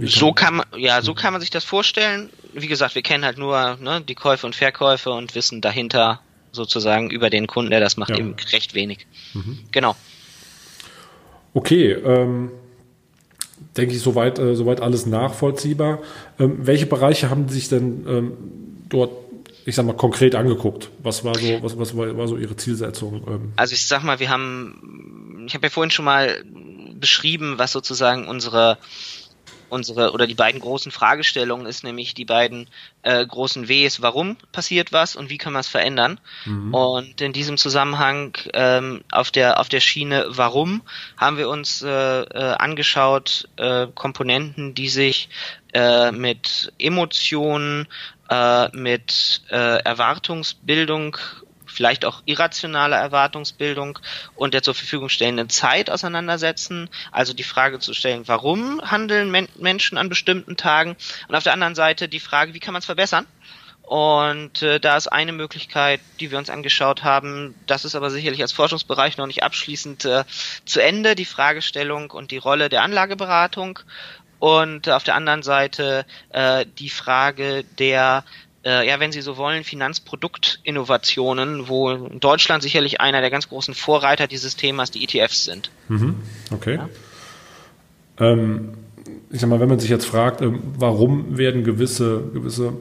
so 0.03 0.33
kann 0.33 0.57
man, 0.57 0.67
ja, 0.77 1.03
so 1.03 1.13
kann 1.15 1.33
man 1.33 1.41
sich 1.41 1.51
das 1.51 1.65
vorstellen. 1.65 2.31
Wie 2.55 2.69
gesagt, 2.69 2.95
wir 2.95 3.03
kennen 3.03 3.25
halt 3.25 3.37
nur 3.37 3.77
ne, 3.81 4.01
die 4.01 4.15
Käufe 4.15 4.47
und 4.47 4.57
Verkäufe 4.57 5.11
und 5.11 5.35
wissen 5.35 5.61
dahinter 5.61 6.21
sozusagen 6.53 7.11
über 7.11 7.29
den 7.29 7.47
Kunden, 7.47 7.71
der 7.71 7.81
das 7.81 7.97
macht, 7.97 8.11
ja. 8.11 8.19
eben 8.19 8.35
recht 8.53 8.75
wenig. 8.75 9.07
Mhm. 9.35 9.59
Genau. 9.73 9.97
Okay, 11.53 11.93
ähm, 11.93 12.51
denke 13.77 13.95
ich, 13.95 14.01
soweit, 14.01 14.39
äh, 14.39 14.55
soweit 14.55 14.81
alles 14.81 15.07
nachvollziehbar. 15.07 16.01
Ähm, 16.39 16.59
welche 16.67 16.87
Bereiche 16.87 17.31
haben 17.31 17.49
Sie 17.49 17.55
sich 17.55 17.69
denn 17.69 18.05
ähm, 18.09 18.33
dort, 18.89 19.13
ich 19.65 19.75
sag 19.75 19.87
mal, 19.87 19.95
konkret 19.95 20.35
angeguckt? 20.35 20.91
Was 21.03 21.25
war 21.25 21.37
so, 21.37 21.63
was, 21.63 21.79
was 21.79 21.97
war, 21.97 22.17
war 22.17 22.29
so 22.29 22.37
Ihre 22.37 22.57
Zielsetzung? 22.57 23.23
Ähm? 23.27 23.53
Also 23.57 23.75
ich 23.75 23.87
sag 23.87 24.03
mal, 24.03 24.19
wir 24.19 24.31
haben, 24.31 25.45
ich 25.47 25.55
habe 25.55 25.67
ja 25.67 25.71
vorhin 25.71 25.91
schon 25.91 26.05
mal 26.05 26.43
beschrieben, 26.95 27.55
was 27.57 27.73
sozusagen 27.73 28.29
unsere 28.29 28.79
unsere 29.71 30.13
oder 30.13 30.27
die 30.27 30.35
beiden 30.35 30.61
großen 30.61 30.93
Fragestellungen 30.93 31.67
ist 31.67 31.85
nämlich 31.85 32.15
die 32.15 32.25
beiden 32.25 32.69
äh, 33.03 33.25
großen 33.25 33.69
Ws, 33.69 34.03
warum 34.03 34.37
passiert 34.53 34.93
was 34.93 35.17
und 35.17 35.31
wie 35.31 35.39
kann 35.39 35.53
man 35.53 35.61
es 35.61 35.69
verändern. 35.69 36.21
Mhm. 36.45 36.75
Und 36.75 37.21
in 37.21 37.33
diesem 37.33 37.57
Zusammenhang 37.57 38.37
ähm, 38.53 39.03
auf 39.11 39.31
der 39.31 39.61
auf 39.61 39.69
der 39.69 39.81
Schiene 39.81 40.27
Warum 40.29 40.83
haben 41.17 41.37
wir 41.37 41.49
uns 41.49 41.83
äh, 41.83 41.89
äh, 41.89 42.55
angeschaut 42.59 43.49
äh, 43.57 43.87
Komponenten, 43.95 44.75
die 44.75 44.89
sich 44.89 45.29
äh, 45.73 46.13
mit 46.13 46.73
Emotionen, 46.79 47.87
äh, 48.29 48.69
mit 48.77 49.43
äh, 49.51 49.83
Erwartungsbildung 49.83 51.17
vielleicht 51.71 52.05
auch 52.05 52.23
irrationale 52.25 52.97
Erwartungsbildung 52.97 53.99
und 54.35 54.55
der 54.55 54.63
zur 54.63 54.75
Verfügung 54.75 55.09
stellenden 55.09 55.49
Zeit 55.49 55.91
auseinandersetzen. 55.91 56.89
Also 57.13 57.33
die 57.33 57.43
Frage 57.43 57.79
zu 57.79 57.95
stellen, 57.95 58.27
warum 58.27 58.81
handeln 58.83 59.31
Men 59.31 59.49
Menschen 59.57 59.99
an 59.99 60.09
bestimmten 60.09 60.57
Tagen? 60.57 60.97
Und 61.29 61.35
auf 61.35 61.45
der 61.45 61.53
anderen 61.53 61.75
Seite 61.75 62.09
die 62.09 62.21
Frage, 62.21 62.55
wie 62.55 62.61
kann 62.61 62.73
man 62.73 62.81
es 62.81 62.87
verbessern? 62.87 63.27
Und 63.91 64.63
äh, 64.63 64.79
da 64.79 64.97
ist 64.97 65.09
eine 65.09 65.33
Möglichkeit, 65.33 66.01
die 66.21 66.31
wir 66.31 66.39
uns 66.39 66.49
angeschaut 66.49 67.03
haben. 67.03 67.57
Das 67.67 67.85
ist 67.85 67.97
aber 67.97 68.11
sicherlich 68.11 68.41
als 68.41 68.53
Forschungsbereich 68.53 69.17
noch 69.17 69.27
nicht 69.27 69.43
abschließend 69.43 70.05
äh, 70.05 70.23
zu 70.65 70.81
Ende, 70.81 71.17
die 71.17 71.25
Fragestellung 71.25 72.13
und 72.13 72.31
die 72.31 72.37
Rolle 72.37 72.69
der 72.69 72.83
Anlageberatung. 72.83 73.81
Und 74.39 74.89
auf 74.89 75.03
der 75.03 75.17
anderen 75.17 75.43
Seite 75.43 76.07
äh, 76.29 76.67
die 76.79 76.89
Frage 76.89 77.65
der 77.65 78.25
äh, 78.65 78.87
ja, 78.87 79.01
wenn 79.01 79.13
Sie 79.13 79.23
so 79.23 79.37
wollen, 79.37 79.65
Finanzproduktinnovationen, 79.65 81.69
wo 81.69 81.95
Deutschland 81.95 82.63
sicherlich 82.63 83.01
einer 83.01 83.21
der 83.21 83.31
ganz 83.31 83.49
großen 83.49 83.75
Vorreiter 83.75 84.27
dieses 84.27 84.57
Themas 84.57 84.91
die 84.91 85.05
ETFs 85.05 85.45
sind. 85.45 85.71
Mhm, 85.89 86.17
okay. 86.53 86.77
Ja? 86.77 86.89
Ähm, 88.21 88.75
ich 89.31 89.41
sag 89.41 89.49
mal, 89.49 89.61
wenn 89.61 89.69
man 89.69 89.81
sich 89.81 89.91
jetzt 89.91 90.07
fragt, 90.07 90.43
ähm, 90.43 90.61
warum 90.77 91.39
werden 91.39 91.65
gewisse, 91.65 92.23
gewisse 92.35 92.75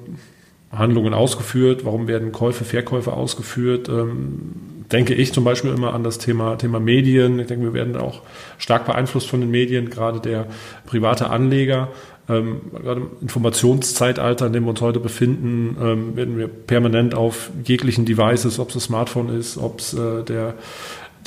Handlungen 0.71 1.13
ausgeführt, 1.13 1.85
warum 1.85 2.07
werden 2.07 2.31
Käufe, 2.31 2.65
Verkäufe 2.65 3.13
ausgeführt, 3.13 3.89
ähm, 3.89 4.85
denke 4.91 5.13
ich 5.13 5.33
zum 5.33 5.43
Beispiel 5.43 5.71
immer 5.71 5.93
an 5.93 6.03
das 6.03 6.17
Thema, 6.17 6.57
Thema 6.57 6.79
Medien. 6.79 7.39
Ich 7.39 7.47
denke, 7.47 7.65
wir 7.65 7.73
werden 7.73 7.95
auch 7.95 8.21
stark 8.57 8.85
beeinflusst 8.85 9.29
von 9.29 9.39
den 9.39 9.51
Medien, 9.51 9.89
gerade 9.89 10.19
der 10.19 10.47
private 10.85 11.29
Anleger 11.29 11.89
ähm, 12.29 12.61
gerade 12.71 13.01
im 13.01 13.09
Informationszeitalter, 13.21 14.47
in 14.47 14.53
dem 14.53 14.63
wir 14.63 14.69
uns 14.69 14.81
heute 14.81 14.99
befinden, 14.99 15.75
ähm, 15.81 16.15
werden 16.15 16.37
wir 16.37 16.47
permanent 16.47 17.15
auf 17.15 17.51
jeglichen 17.65 18.05
Devices, 18.05 18.59
ob 18.59 18.69
es 18.69 18.75
das 18.75 18.83
Smartphone 18.85 19.29
ist, 19.29 19.57
ob 19.57 19.79
es 19.79 19.93
äh, 19.93 20.23
der 20.23 20.55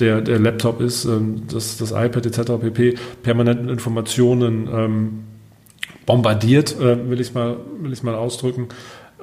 der, 0.00 0.21
der 0.21 0.38
Laptop 0.38 0.80
ist, 0.80 1.04
ähm, 1.04 1.42
das, 1.52 1.76
das 1.76 1.90
iPad 1.92 2.26
etc. 2.26 2.52
pp. 2.61 2.94
permanent 3.23 3.62
mit 3.62 3.71
Informationen 3.71 4.68
ähm, 4.73 5.25
bombardiert, 6.06 6.78
äh, 6.80 7.09
will 7.11 7.21
ich 7.21 7.35
mal, 7.35 7.56
will 7.80 7.92
ich 7.92 8.02
mal 8.02 8.14
ausdrücken. 8.14 8.68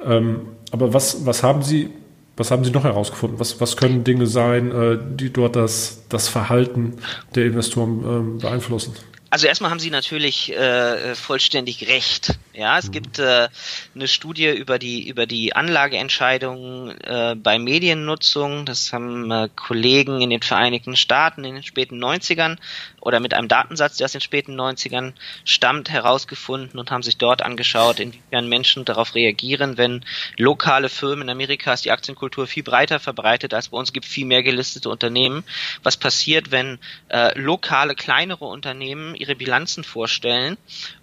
Ähm, 0.04 0.40
aber 0.70 0.94
was, 0.94 1.26
was 1.26 1.42
haben 1.42 1.62
Sie, 1.62 1.90
was 2.36 2.50
haben 2.50 2.64
Sie 2.64 2.70
noch 2.70 2.84
herausgefunden? 2.84 3.38
Was, 3.38 3.60
was 3.60 3.76
können 3.76 4.04
Dinge 4.04 4.26
sein, 4.26 4.72
äh, 4.72 4.98
die 5.16 5.32
dort 5.32 5.56
das, 5.56 6.04
das 6.08 6.28
Verhalten 6.28 6.94
der 7.34 7.46
Investoren 7.46 8.04
ähm, 8.06 8.38
beeinflussen? 8.38 8.94
Also 9.30 9.46
erstmal 9.46 9.70
haben 9.70 9.78
Sie 9.78 9.90
natürlich 9.90 10.52
äh, 10.52 11.14
vollständig 11.14 11.86
recht. 11.86 12.34
Ja, 12.60 12.76
es 12.76 12.88
mhm. 12.88 12.92
gibt 12.92 13.18
äh, 13.18 13.48
eine 13.94 14.06
Studie 14.06 14.50
über 14.50 14.78
die 14.78 15.08
über 15.08 15.24
die 15.24 15.56
Anlageentscheidungen 15.56 16.90
äh, 17.00 17.34
bei 17.34 17.58
Mediennutzung. 17.58 18.66
Das 18.66 18.92
haben 18.92 19.30
äh, 19.30 19.48
Kollegen 19.56 20.20
in 20.20 20.28
den 20.28 20.42
Vereinigten 20.42 20.94
Staaten 20.94 21.42
in 21.44 21.54
den 21.54 21.62
späten 21.62 22.04
90ern 22.04 22.58
oder 23.00 23.18
mit 23.18 23.32
einem 23.32 23.48
Datensatz, 23.48 23.96
der 23.96 24.04
aus 24.04 24.12
den 24.12 24.20
späten 24.20 24.60
90ern 24.60 25.14
stammt, 25.46 25.88
herausgefunden 25.88 26.78
und 26.78 26.90
haben 26.90 27.02
sich 27.02 27.16
dort 27.16 27.40
angeschaut, 27.40 27.98
inwiefern 27.98 28.46
Menschen 28.46 28.84
darauf 28.84 29.14
reagieren, 29.14 29.78
wenn 29.78 30.04
lokale 30.36 30.90
Firmen 30.90 31.22
in 31.22 31.30
Amerika 31.30 31.72
ist 31.72 31.86
die 31.86 31.92
Aktienkultur 31.92 32.46
viel 32.46 32.62
breiter 32.62 33.00
verbreitet 33.00 33.54
als 33.54 33.70
bei 33.70 33.78
uns 33.78 33.94
gibt 33.94 34.04
viel 34.04 34.26
mehr 34.26 34.42
gelistete 34.42 34.90
Unternehmen. 34.90 35.44
Was 35.82 35.96
passiert, 35.96 36.50
wenn 36.50 36.78
äh, 37.08 37.38
lokale 37.38 37.94
kleinere 37.94 38.44
Unternehmen 38.44 39.14
ihre 39.14 39.34
Bilanzen 39.34 39.82
vorstellen 39.82 40.58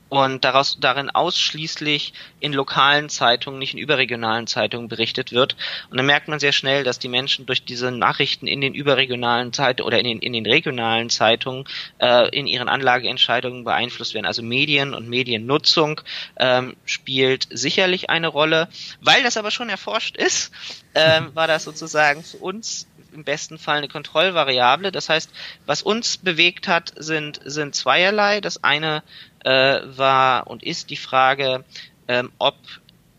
und 0.10 0.44
daraus 0.44 0.78
darin 0.80 1.10
ausschließlich 1.10 2.14
in 2.40 2.54
lokalen 2.54 3.10
Zeitungen, 3.10 3.60
nicht 3.60 3.74
in 3.74 3.80
überregionalen 3.80 4.48
Zeitungen 4.48 4.88
berichtet 4.88 5.32
wird. 5.32 5.56
Und 5.90 5.98
dann 5.98 6.06
merkt 6.06 6.28
man 6.28 6.40
sehr 6.40 6.52
schnell, 6.52 6.84
dass 6.84 7.00
die 7.00 7.08
Menschen 7.08 7.46
durch 7.46 7.64
diese 7.64 7.92
Nachrichten 7.92 8.48
in 8.48 8.62
den 8.62 8.74
überregionalen 8.74 9.54
Zeitungen 9.54 9.88
oder 9.88 10.00
in 10.00 10.06
den, 10.06 10.20
in 10.20 10.34
den 10.34 10.46
regionalen 10.46 11.10
Zeitungen 11.10 11.66
äh, 12.00 12.30
in 12.30 12.48
ihren 12.48 12.70
Anlageentscheidungen 12.70 13.64
beeinflusst 13.64 14.14
werden. 14.14 14.26
Also 14.26 14.44
Medien 14.44 14.94
und 14.94 15.10
Mediennutzung 15.10 16.02
ähm, 16.38 16.76
spielt 16.86 17.48
sicherlich 17.50 18.10
eine 18.10 18.28
Rolle. 18.28 18.70
Weil 19.02 19.24
das 19.24 19.38
aber 19.38 19.52
schon 19.52 19.70
erforscht 19.70 20.16
ist, 20.16 20.52
ähm, 20.96 21.32
war 21.34 21.48
das 21.48 21.64
sozusagen 21.64 22.24
für 22.24 22.38
uns 22.38 22.88
im 23.14 23.24
besten 23.24 23.58
Fall 23.58 23.78
eine 23.78 23.88
Kontrollvariable. 23.88 24.92
Das 24.92 25.10
heißt, 25.10 25.32
was 25.66 25.82
uns 25.82 26.18
bewegt 26.18 26.68
hat, 26.68 26.94
sind, 26.96 27.40
sind 27.44 27.76
zweierlei. 27.76 28.42
Das 28.42 28.64
eine 28.64 29.04
äh, 29.44 29.80
war 29.86 30.48
und 30.48 30.64
ist 30.64 30.90
die 30.90 30.98
Frage, 30.98 31.64
ähm, 32.08 32.32
ob 32.38 32.56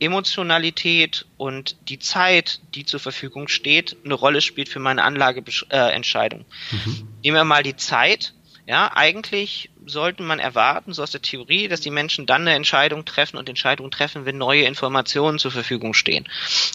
Emotionalität 0.01 1.27
und 1.37 1.77
die 1.89 1.99
Zeit, 1.99 2.61
die 2.75 2.85
zur 2.85 3.01
Verfügung 3.01 3.49
steht, 3.49 3.97
eine 4.05 4.15
Rolle 4.15 4.41
spielt 4.41 4.69
für 4.69 4.79
meine 4.79 5.03
Anlageentscheidung. 5.03 6.41
Äh, 6.41 6.77
mhm. 6.77 7.09
Nehmen 7.25 7.37
wir 7.37 7.45
mal 7.45 7.63
die 7.63 7.77
Zeit. 7.77 8.33
Ja, 8.67 8.93
eigentlich 8.95 9.71
sollte 9.88 10.23
man 10.23 10.38
erwarten, 10.38 10.92
so 10.92 11.02
aus 11.02 11.11
der 11.11 11.23
Theorie, 11.23 11.68
dass 11.68 11.80
die 11.80 11.90
Menschen 11.90 12.26
dann 12.26 12.42
eine 12.42 12.54
Entscheidung 12.54 13.04
treffen 13.04 13.37
und 13.37 13.49
Entscheidungen 13.49 13.90
treffen, 13.90 14.25
wenn 14.25 14.38
neue 14.38 14.64
Informationen 14.64 15.38
zur 15.38 15.50
Verfügung 15.50 15.95
stehen. 15.95 16.26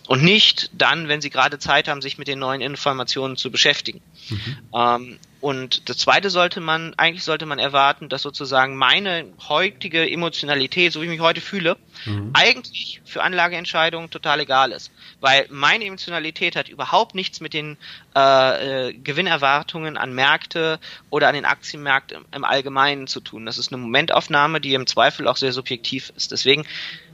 Und 0.08 0.24
nicht 0.24 0.70
dann, 0.74 1.08
wenn 1.08 1.22
sie 1.22 1.29
gerade 1.29 1.60
Zeit 1.60 1.88
haben, 1.88 2.01
sich 2.01 2.17
mit 2.17 2.27
den 2.27 2.39
neuen 2.39 2.62
Informationen 2.62 3.38
zu 3.38 3.51
beschäftigen. 3.51 4.01
Mhm. 4.29 4.58
Ähm, 4.74 5.20
und 5.43 5.89
das 5.89 5.98
zweite 5.98 6.29
sollte 6.29 6.62
man, 6.62 6.93
eigentlich 6.96 7.25
sollte 7.25 7.46
man 7.46 7.60
erwarten, 7.60 8.08
dass 8.08 8.22
sozusagen 8.22 8.77
meine 8.77 9.25
heutige 9.50 10.10
Emotionalität, 10.10 10.93
so 10.93 11.01
wie 11.01 11.05
ich 11.05 11.12
mich 11.12 11.20
heute 11.20 11.41
fühle, 11.41 11.75
mhm. 12.05 12.29
eigentlich 12.32 13.01
für 13.03 13.22
Anlageentscheidungen 13.22 14.10
total 14.10 14.39
egal 14.39 14.72
ist. 14.72 14.89
Weil 15.20 15.46
meine 15.50 15.84
Emotionalität 15.84 16.55
hat 16.55 16.70
überhaupt 16.70 17.13
nichts 17.13 17.41
mit 17.41 17.53
den 17.53 17.75
äh, 18.15 18.88
äh, 18.88 18.93
Gewinnerwartungen 18.93 19.98
an 19.98 20.13
Märkte 20.13 20.79
oder 21.10 21.27
an 21.27 21.36
den 21.36 21.43
Aktienmärkten 21.43 22.20
im, 22.20 22.25
im 22.32 22.46
Allgemeinen 22.46 23.02
zu 23.07 23.19
tun. 23.19 23.45
Das 23.45 23.57
ist 23.57 23.72
eine 23.72 23.81
Momentaufnahme, 23.81 24.62
die 24.62 24.74
im 24.74 24.88
Zweifel 24.88 25.27
auch 25.27 25.38
sehr 25.38 25.51
subjektiv 25.51 26.12
ist. 26.15 26.31
Deswegen 26.31 26.65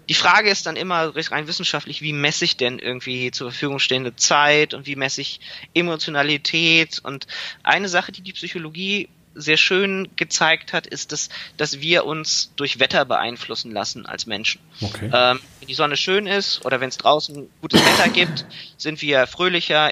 die 0.10 0.15
Frage 0.15 0.50
ist 0.50 0.65
dann 0.65 0.75
immer 0.75 1.13
rein 1.15 1.48
wissenschaftlich, 1.48 2.01
wie 2.01 2.13
messe 2.13 2.43
ich 2.43 2.58
denn 2.58 2.79
irgendwie 2.79 3.29
zur 3.29 3.51
Verfügung 3.51 3.77
stehende 3.77 4.15
Zeit 4.15 4.74
und 4.74 4.88
wie 4.88 4.96
messe 4.96 5.22
ich 5.22 5.39
Emotionalität 5.75 7.00
und 7.03 7.27
eine 7.62 7.88
Sache, 7.88 8.12
die 8.12 8.22
die 8.22 8.34
Psychologie 8.34 9.08
sehr 9.36 9.58
schön 9.58 10.10
gezeigt 10.15 10.74
hat, 10.74 10.88
ist, 10.88 11.12
dass, 11.12 11.29
dass 11.58 11.79
wir 11.79 12.05
uns 12.05 12.51
durch 12.55 12.79
Wetter 12.79 13.05
beeinflussen 13.05 13.72
lassen 13.72 14.08
als 14.08 14.25
Menschen. 14.25 14.60
Okay. 14.81 15.10
Ähm, 15.13 15.39
wenn 15.60 15.67
die 15.67 15.75
Sonne 15.75 15.96
schön 15.96 16.25
ist 16.25 16.65
oder 16.65 16.81
wenn 16.81 16.89
es 16.89 16.98
draußen 16.98 17.48
gutes 17.62 17.86
Wetter 17.86 18.10
gibt, 18.10 18.46
sind 18.77 19.01
wir 19.01 19.27
fröhlicher, 19.27 19.91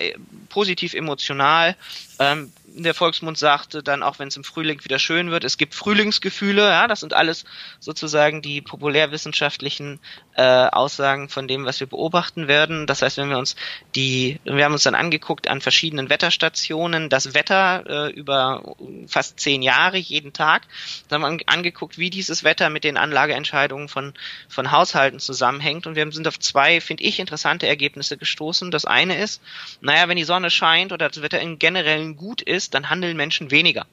positiv 0.49 0.95
emotional. 0.95 1.75
Ähm, 2.19 2.51
der 2.83 2.93
Volksmund 2.93 3.37
sagte 3.37 3.83
dann, 3.83 4.03
auch 4.03 4.19
wenn 4.19 4.27
es 4.27 4.37
im 4.37 4.43
Frühling 4.43 4.83
wieder 4.83 4.99
schön 4.99 5.31
wird, 5.31 5.43
es 5.43 5.57
gibt 5.57 5.73
Frühlingsgefühle, 5.73 6.61
ja, 6.61 6.87
das 6.87 6.99
sind 6.99 7.13
alles 7.13 7.45
sozusagen 7.79 8.41
die 8.41 8.61
populärwissenschaftlichen 8.61 9.99
äh, 10.35 10.43
Aussagen 10.43 11.29
von 11.29 11.47
dem, 11.47 11.65
was 11.65 11.79
wir 11.79 11.87
beobachten 11.87 12.47
werden. 12.47 12.87
Das 12.87 13.01
heißt, 13.01 13.17
wenn 13.17 13.29
wir 13.29 13.37
uns 13.37 13.55
die, 13.95 14.39
wir 14.43 14.65
haben 14.65 14.73
uns 14.73 14.83
dann 14.83 14.95
angeguckt 14.95 15.47
an 15.47 15.61
verschiedenen 15.61 16.09
Wetterstationen, 16.09 17.09
das 17.09 17.33
Wetter 17.33 18.07
äh, 18.07 18.11
über 18.11 18.75
fast 19.07 19.39
zehn 19.39 19.61
Jahre 19.61 19.97
jeden 19.97 20.33
Tag, 20.33 20.63
dann 21.07 21.23
haben 21.23 21.39
wir 21.39 21.49
angeguckt, 21.49 21.97
wie 21.97 22.09
dieses 22.09 22.43
Wetter 22.43 22.69
mit 22.69 22.83
den 22.83 22.97
Anlageentscheidungen 22.97 23.87
von, 23.87 24.13
von 24.47 24.71
Haushalten 24.71 25.19
zusammenhängt 25.19 25.87
und 25.87 25.95
wir 25.95 26.11
sind 26.11 26.27
auf 26.27 26.39
zwei, 26.39 26.81
finde 26.81 27.03
ich, 27.03 27.19
interessante 27.19 27.67
Ergebnisse 27.67 28.17
gestoßen. 28.17 28.71
Das 28.71 28.85
eine 28.85 29.17
ist, 29.17 29.41
naja, 29.81 30.07
wenn 30.07 30.17
die 30.17 30.23
Sonne 30.23 30.49
scheint 30.49 30.91
oder 30.91 31.09
das 31.09 31.21
Wetter 31.21 31.39
im 31.39 31.59
Generellen 31.59 32.15
gut 32.15 32.41
ist, 32.41 32.66
ist, 32.67 32.73
dann 32.73 32.89
handeln 32.89 33.15
Menschen 33.15 33.49
weniger. 33.49 33.85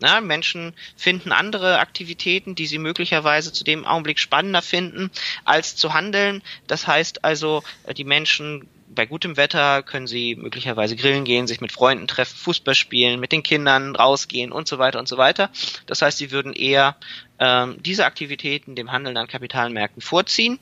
Na, 0.00 0.20
Menschen 0.20 0.74
finden 0.96 1.32
andere 1.32 1.80
Aktivitäten, 1.80 2.54
die 2.54 2.66
sie 2.66 2.78
möglicherweise 2.78 3.52
zu 3.52 3.64
dem 3.64 3.84
Augenblick 3.84 4.20
spannender 4.20 4.62
finden, 4.62 5.10
als 5.44 5.74
zu 5.74 5.92
handeln. 5.92 6.42
Das 6.68 6.86
heißt 6.86 7.24
also, 7.24 7.64
äh, 7.84 7.94
die 7.94 8.04
Menschen 8.04 8.68
bei 8.90 9.06
gutem 9.06 9.36
Wetter 9.36 9.82
können 9.82 10.06
sie 10.06 10.34
möglicherweise 10.34 10.96
grillen 10.96 11.24
gehen, 11.24 11.46
sich 11.46 11.60
mit 11.60 11.72
Freunden 11.72 12.06
treffen, 12.06 12.36
Fußball 12.36 12.74
spielen, 12.74 13.20
mit 13.20 13.32
den 13.32 13.42
Kindern 13.42 13.94
rausgehen 13.94 14.50
und 14.50 14.66
so 14.66 14.78
weiter 14.78 14.98
und 14.98 15.08
so 15.08 15.18
weiter. 15.18 15.50
Das 15.86 16.00
heißt, 16.00 16.18
sie 16.18 16.30
würden 16.30 16.52
eher 16.52 16.96
ähm, 17.38 17.76
diese 17.80 18.06
Aktivitäten 18.06 18.76
dem 18.76 18.90
Handeln 18.90 19.16
an 19.16 19.26
Kapitalmärkten 19.26 20.00
vorziehen 20.00 20.58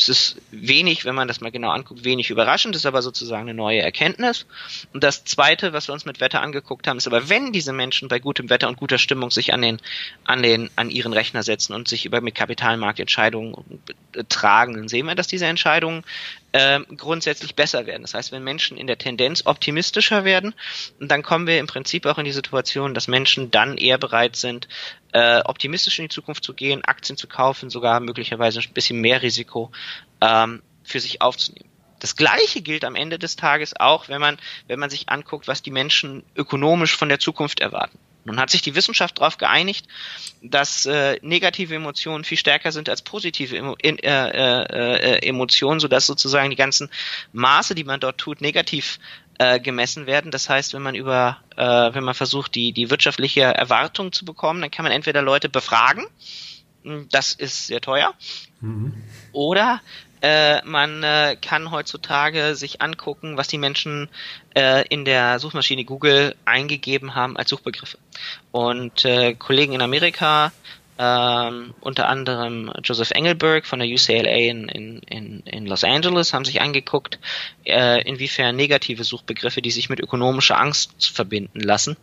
es 0.00 0.08
ist 0.08 0.36
wenig, 0.50 1.04
wenn 1.04 1.14
man 1.14 1.28
das 1.28 1.40
mal 1.40 1.50
genau 1.50 1.70
anguckt, 1.70 2.04
wenig 2.04 2.30
überraschend, 2.30 2.76
ist 2.76 2.86
aber 2.86 3.02
sozusagen 3.02 3.42
eine 3.42 3.54
neue 3.54 3.80
Erkenntnis. 3.80 4.46
Und 4.92 5.04
das 5.04 5.24
Zweite, 5.24 5.72
was 5.72 5.88
wir 5.88 5.92
uns 5.92 6.04
mit 6.04 6.20
Wetter 6.20 6.40
angeguckt 6.40 6.86
haben, 6.86 6.98
ist 6.98 7.06
aber, 7.06 7.28
wenn 7.28 7.52
diese 7.52 7.72
Menschen 7.72 8.08
bei 8.08 8.18
gutem 8.18 8.50
Wetter 8.50 8.68
und 8.68 8.76
guter 8.76 8.98
Stimmung 8.98 9.30
sich 9.30 9.52
an 9.52 9.62
den, 9.62 9.80
an 10.24 10.42
den, 10.42 10.70
an 10.76 10.90
ihren 10.90 11.12
Rechner 11.12 11.42
setzen 11.42 11.74
und 11.74 11.88
sich 11.88 12.06
über 12.06 12.20
mit 12.20 12.34
Kapitalmarktentscheidungen 12.34 13.54
tragen, 14.28 14.74
dann 14.74 14.88
sehen 14.88 15.06
wir, 15.06 15.14
dass 15.14 15.26
diese 15.26 15.46
Entscheidungen 15.46 16.04
äh, 16.58 16.80
grundsätzlich 16.96 17.54
besser 17.54 17.86
werden. 17.86 18.02
Das 18.02 18.14
heißt, 18.14 18.32
wenn 18.32 18.42
Menschen 18.42 18.76
in 18.76 18.88
der 18.88 18.98
Tendenz 18.98 19.46
optimistischer 19.46 20.24
werden, 20.24 20.54
dann 20.98 21.22
kommen 21.22 21.46
wir 21.46 21.60
im 21.60 21.68
Prinzip 21.68 22.04
auch 22.06 22.18
in 22.18 22.24
die 22.24 22.32
Situation, 22.32 22.94
dass 22.94 23.06
Menschen 23.06 23.52
dann 23.52 23.76
eher 23.76 23.96
bereit 23.96 24.34
sind, 24.34 24.66
äh, 25.12 25.40
optimistisch 25.44 26.00
in 26.00 26.06
die 26.06 26.14
Zukunft 26.14 26.42
zu 26.42 26.54
gehen, 26.54 26.84
Aktien 26.84 27.16
zu 27.16 27.28
kaufen, 27.28 27.70
sogar 27.70 28.00
möglicherweise 28.00 28.60
ein 28.60 28.72
bisschen 28.74 29.00
mehr 29.00 29.22
Risiko 29.22 29.70
ähm, 30.20 30.62
für 30.82 30.98
sich 30.98 31.22
aufzunehmen. 31.22 31.70
Das 32.00 32.16
Gleiche 32.16 32.60
gilt 32.60 32.84
am 32.84 32.96
Ende 32.96 33.18
des 33.18 33.36
Tages 33.36 33.78
auch, 33.78 34.08
wenn 34.08 34.20
man, 34.20 34.38
wenn 34.66 34.80
man 34.80 34.90
sich 34.90 35.08
anguckt, 35.08 35.46
was 35.46 35.62
die 35.62 35.70
Menschen 35.70 36.24
ökonomisch 36.36 36.96
von 36.96 37.08
der 37.08 37.20
Zukunft 37.20 37.60
erwarten. 37.60 37.98
Nun 38.28 38.38
hat 38.38 38.50
sich 38.50 38.60
die 38.60 38.74
Wissenschaft 38.74 39.18
darauf 39.18 39.38
geeinigt, 39.38 39.88
dass 40.42 40.84
äh, 40.84 41.18
negative 41.22 41.74
Emotionen 41.74 42.24
viel 42.24 42.36
stärker 42.36 42.72
sind 42.72 42.90
als 42.90 43.00
positive 43.00 43.56
Emo 43.56 43.74
in, 43.80 43.98
äh, 43.98 44.28
äh, 44.28 45.16
äh, 45.16 45.26
Emotionen, 45.26 45.80
sodass 45.80 46.06
sozusagen 46.06 46.50
die 46.50 46.56
ganzen 46.56 46.90
Maße, 47.32 47.74
die 47.74 47.84
man 47.84 48.00
dort 48.00 48.18
tut, 48.18 48.42
negativ 48.42 48.98
äh, 49.38 49.58
gemessen 49.60 50.06
werden. 50.06 50.30
Das 50.30 50.50
heißt, 50.50 50.74
wenn 50.74 50.82
man 50.82 50.94
über, 50.94 51.38
äh, 51.56 51.64
wenn 51.94 52.04
man 52.04 52.14
versucht, 52.14 52.54
die, 52.54 52.72
die 52.72 52.90
wirtschaftliche 52.90 53.42
Erwartung 53.42 54.12
zu 54.12 54.26
bekommen, 54.26 54.60
dann 54.60 54.70
kann 54.70 54.82
man 54.84 54.92
entweder 54.92 55.22
Leute 55.22 55.48
befragen, 55.48 56.06
hm, 56.82 57.08
das 57.10 57.32
ist 57.32 57.68
sehr 57.68 57.80
teuer, 57.80 58.14
mhm. 58.60 58.92
oder 59.32 59.80
äh, 60.22 60.62
man 60.64 61.02
äh, 61.02 61.36
kann 61.40 61.70
heutzutage 61.70 62.54
sich 62.54 62.80
angucken, 62.80 63.36
was 63.36 63.48
die 63.48 63.58
Menschen 63.58 64.08
äh, 64.54 64.86
in 64.88 65.04
der 65.04 65.38
Suchmaschine 65.38 65.84
Google 65.84 66.34
eingegeben 66.44 67.14
haben 67.14 67.36
als 67.36 67.50
Suchbegriffe. 67.50 67.98
Und 68.50 69.04
äh, 69.04 69.34
Kollegen 69.34 69.72
in 69.72 69.82
Amerika 69.82 70.52
ähm, 70.98 71.74
unter 71.80 72.08
anderem 72.08 72.72
Joseph 72.82 73.12
Engelberg 73.12 73.66
von 73.66 73.78
der 73.78 73.88
UCLA 73.88 74.50
in, 74.50 74.68
in, 74.68 75.40
in 75.46 75.66
Los 75.66 75.84
Angeles 75.84 76.34
haben 76.34 76.44
sich 76.44 76.60
angeguckt, 76.60 77.20
äh, 77.64 78.02
inwiefern 78.02 78.56
negative 78.56 79.04
Suchbegriffe, 79.04 79.62
die 79.62 79.70
sich 79.70 79.88
mit 79.88 80.00
ökonomischer 80.00 80.58
Angst 80.58 81.08
verbinden 81.08 81.60
lassen, 81.60 81.96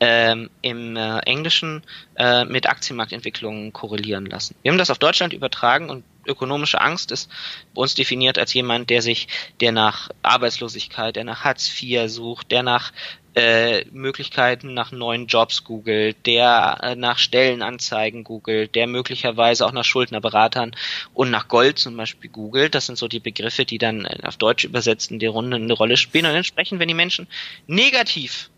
ähm, 0.00 0.48
im 0.62 0.96
äh, 0.96 1.18
Englischen 1.20 1.82
äh, 2.16 2.46
mit 2.46 2.66
Aktienmarktentwicklungen 2.66 3.74
korrelieren 3.74 4.24
lassen. 4.24 4.56
Wir 4.62 4.72
haben 4.72 4.78
das 4.78 4.90
auf 4.90 4.98
Deutschland 4.98 5.34
übertragen 5.34 5.90
und 5.90 6.02
ökonomische 6.26 6.80
Angst 6.80 7.10
ist 7.10 7.30
bei 7.74 7.82
uns 7.82 7.94
definiert 7.94 8.38
als 8.38 8.52
jemand, 8.54 8.90
der 8.90 9.02
sich, 9.02 9.28
der 9.60 9.72
nach 9.72 10.10
Arbeitslosigkeit, 10.22 11.16
der 11.16 11.24
nach 11.24 11.44
Hartz 11.44 11.70
IV 11.80 12.08
sucht, 12.08 12.50
der 12.50 12.62
nach 12.62 12.92
äh, 13.34 13.84
Möglichkeiten 13.92 14.74
nach 14.74 14.90
neuen 14.90 15.26
Jobs 15.26 15.62
googelt, 15.64 16.26
der 16.26 16.78
äh, 16.82 16.96
nach 16.96 17.18
Stellenanzeigen 17.18 18.24
googelt, 18.24 18.74
der 18.74 18.86
möglicherweise 18.86 19.66
auch 19.66 19.72
nach 19.72 19.84
Schuldnerberatern 19.84 20.74
und 21.14 21.30
nach 21.30 21.46
Gold 21.48 21.78
zum 21.78 21.96
Beispiel 21.96 22.30
googelt. 22.30 22.74
Das 22.74 22.86
sind 22.86 22.98
so 22.98 23.06
die 23.06 23.20
Begriffe, 23.20 23.64
die 23.64 23.78
dann 23.78 24.04
äh, 24.04 24.18
auf 24.24 24.36
Deutsch 24.36 24.64
übersetzt 24.64 25.10
in 25.10 25.20
der 25.20 25.30
Runde 25.30 25.56
eine 25.56 25.72
Rolle 25.72 25.96
spielen. 25.96 26.26
Und 26.26 26.34
entsprechend, 26.34 26.80
wenn 26.80 26.88
die 26.88 26.94
Menschen 26.94 27.28
negativ 27.66 28.50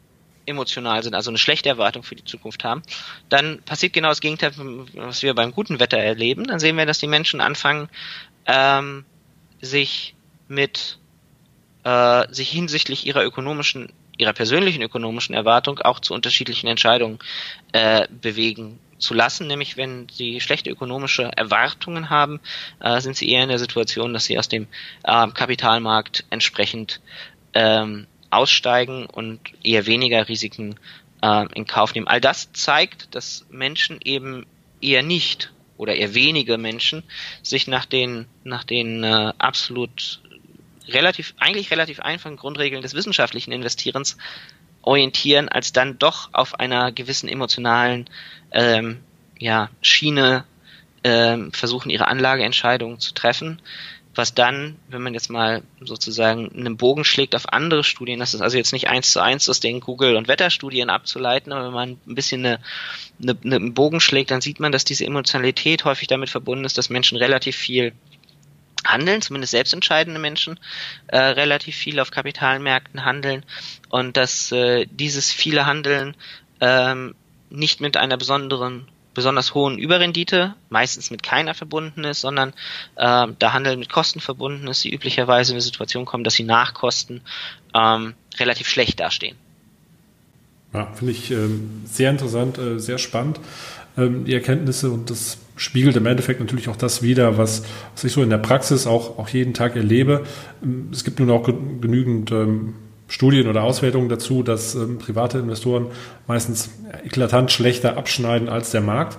emotional 0.47 1.03
sind, 1.03 1.15
also 1.15 1.31
eine 1.31 1.39
schlechte 1.39 1.69
Erwartung 1.69 2.03
für 2.03 2.15
die 2.15 2.25
Zukunft 2.25 2.65
haben, 2.65 2.83
dann 3.29 3.63
passiert 3.63 3.93
genau 3.93 4.09
das 4.09 4.21
Gegenteil, 4.21 4.53
was 4.95 5.23
wir 5.23 5.35
beim 5.35 5.53
guten 5.53 5.81
Wetter 5.81 5.99
erleben. 5.99 6.45
Dann 6.45 6.61
sehen 6.61 6.77
wir, 6.77 6.87
dass 6.87 6.99
die 6.99 7.07
Menschen 7.07 7.41
anfangen, 7.41 7.89
ähm, 8.47 9.05
sich 9.61 10.15
mit 10.49 10.99
äh, 11.85 12.33
sich 12.33 12.51
hinsichtlich 12.51 13.07
ihrer 13.07 13.25
ökonomischen, 13.25 13.93
ihrer 14.17 14.33
persönlichen 14.33 14.83
ökonomischen 14.83 15.35
Erwartung 15.35 15.79
auch 15.81 16.01
zu 16.01 16.15
unterschiedlichen 16.15 16.69
Entscheidungen 16.69 17.19
äh, 17.73 18.07
bewegen 18.09 18.79
zu 18.99 19.15
lassen, 19.15 19.49
nämlich 19.49 19.77
wenn 19.77 20.09
sie 20.09 20.41
schlechte 20.41 20.71
ökonomische 20.71 21.25
Erwartungen 21.37 22.09
haben, 22.09 22.41
äh, 22.81 23.01
sind 23.01 23.17
sie 23.17 23.29
eher 23.29 23.43
in 23.43 23.49
der 23.49 23.59
Situation, 23.59 24.13
dass 24.13 24.25
sie 24.25 24.39
aus 24.39 24.49
dem 24.49 24.69
äh, 25.03 25.29
Kapitalmarkt 25.29 26.25
entsprechend 26.31 27.01
ähm, 27.53 28.07
aussteigen 28.33 29.07
und 29.07 29.41
eher 29.63 29.87
weniger 29.87 30.29
Risiken 30.29 30.77
äh, 31.23 31.47
in 31.55 31.67
Kauf 31.67 31.95
nehmen. 31.95 32.09
All 32.09 32.21
das 32.21 32.53
zeigt, 32.53 33.15
dass 33.15 33.47
Menschen 33.51 34.01
eben 34.03 34.47
eher 34.81 35.03
nicht 35.03 35.53
oder 35.77 35.95
eher 35.95 36.15
wenige 36.15 36.59
Menschen 36.59 37.03
sich 37.43 37.67
nach 37.67 37.87
den 37.87 38.27
nach 38.45 38.65
den 38.65 39.05
äh, 39.05 39.33
absolut 39.39 40.21
relativ 40.89 41.35
eigentlich 41.39 41.71
relativ 41.71 42.01
einfachen 42.01 42.37
Grundregeln 42.37 42.83
des 42.83 42.95
wissenschaftlichen 42.95 43.53
Investierens 43.53 44.17
orientieren, 44.83 45.49
als 45.49 45.73
dann 45.73 45.99
doch 45.99 46.31
auf 46.33 46.59
einer 46.59 46.93
gewissen 46.93 47.29
emotionalen 47.29 48.11
ähm, 48.51 49.01
ja, 49.39 49.71
Schiene 49.81 50.45
ähm, 51.05 51.53
versuchen, 51.53 51.91
ihre 51.91 52.09
Anlageentscheidungen 52.09 52.99
zu 52.99 53.15
treffen 53.15 53.61
was 54.15 54.35
dann, 54.35 54.77
wenn 54.89 55.03
man 55.03 55.15
jetzt 55.15 55.31
mal 55.31 55.63
sozusagen 55.81 56.51
einen 56.55 56.77
Bogen 56.77 57.05
schlägt 57.05 57.35
auf 57.35 57.53
andere 57.53 57.83
Studien, 57.83 58.21
das 58.21 58.35
ist 58.35 58.43
also 58.43 58.57
jetzt 58.57 58.73
nicht 58.73 58.89
eins 58.89 59.11
zu 59.13 59.21
eins 59.21 59.49
aus 59.49 59.61
den 59.61 59.81
Google- 59.81 60.17
und 60.17 60.29
Wetterstudien 60.29 60.91
abzuleiten, 60.91 61.53
aber 61.53 61.67
wenn 61.67 61.73
man 61.73 61.91
ein 62.07 62.15
bisschen 62.15 62.45
eine, 62.45 62.59
eine, 63.23 63.39
einen 63.43 63.75
Bogen 63.75 64.01
schlägt, 64.01 64.31
dann 64.31 64.43
sieht 64.43 64.61
man, 64.61 64.73
dass 64.73 64.85
diese 64.85 65.07
Emotionalität 65.07 65.85
häufig 65.85 66.09
damit 66.09 66.29
verbunden 66.29 66.65
ist, 66.65 66.77
dass 66.77 66.91
Menschen 66.91 67.17
relativ 67.17 67.57
viel 67.57 67.93
handeln, 68.85 69.23
zumindest 69.23 69.53
selbstentscheidende 69.53 70.21
Menschen, 70.21 70.59
äh, 71.07 71.19
relativ 71.19 71.77
viel 71.77 72.01
auf 72.01 72.11
Kapitalmärkten 72.11 73.05
handeln 73.05 73.45
und 73.89 74.17
dass 74.17 74.53
äh, 74.53 74.87
dieses 74.91 75.33
viele 75.33 75.67
Handeln 75.67 76.17
ähm, 76.61 77.15
nicht 77.49 77.81
mit 77.81 77.97
einer 77.97 78.17
besonderen 78.17 78.89
besonders 79.15 79.55
hohen 79.55 79.79
Überrendite, 79.79 80.55
meistens 80.69 81.11
mit 81.11 81.23
keiner 81.23 81.55
verbunden 81.55 82.05
ist, 82.05 82.21
sondern 82.21 82.51
äh, 82.97 83.27
da 83.39 83.53
Handel 83.53 83.77
mit 83.77 83.91
Kosten 83.91 84.21
verbunden 84.21 84.69
ist, 84.69 84.85
die 84.85 84.93
üblicherweise 84.93 85.53
in 85.53 85.59
die 85.59 85.65
Situation 85.65 86.05
kommen, 86.05 86.25
dass 86.25 86.35
sie 86.35 86.45
nach 86.45 86.75
Kosten 86.75 87.23
ähm, 87.75 88.15
relativ 88.39 88.69
schlecht 88.69 89.01
dastehen. 89.01 89.37
Ja, 90.73 90.87
finde 90.95 91.13
ich 91.13 91.31
ähm, 91.31 91.83
sehr 91.85 92.11
interessant, 92.11 92.57
äh, 92.59 92.79
sehr 92.79 92.99
spannend, 92.99 93.41
ähm, 93.99 94.25
die 94.25 94.33
Erkenntnisse 94.33 94.91
und 94.91 95.11
das 95.11 95.39
spiegelt 95.57 95.97
im 95.97 96.07
Endeffekt 96.07 96.41
natürlich 96.41 96.69
auch 96.69 96.77
das 96.77 97.03
wider, 97.03 97.37
was, 97.37 97.65
was 97.95 98.05
ich 98.05 98.13
so 98.13 98.23
in 98.23 98.31
der 98.31 98.39
Praxis 98.39 98.87
auch, 98.87 99.19
auch 99.19 99.29
jeden 99.29 99.53
Tag 99.53 99.77
erlebe. 99.77 100.25
Ähm, 100.63 100.89
es 100.91 101.05
gibt 101.05 101.19
nun 101.19 101.31
auch 101.31 101.45
genügend 101.45 102.31
ähm, 102.31 102.75
Studien 103.13 103.47
oder 103.47 103.63
Auswertungen 103.63 104.09
dazu, 104.09 104.43
dass 104.43 104.75
ähm, 104.75 104.97
private 104.97 105.39
Investoren 105.39 105.89
meistens 106.27 106.71
eklatant 107.05 107.53
schlechter 107.53 107.99
abschneiden 107.99 108.49
als 108.49 108.71
der 108.71 108.81
Markt. 108.81 109.19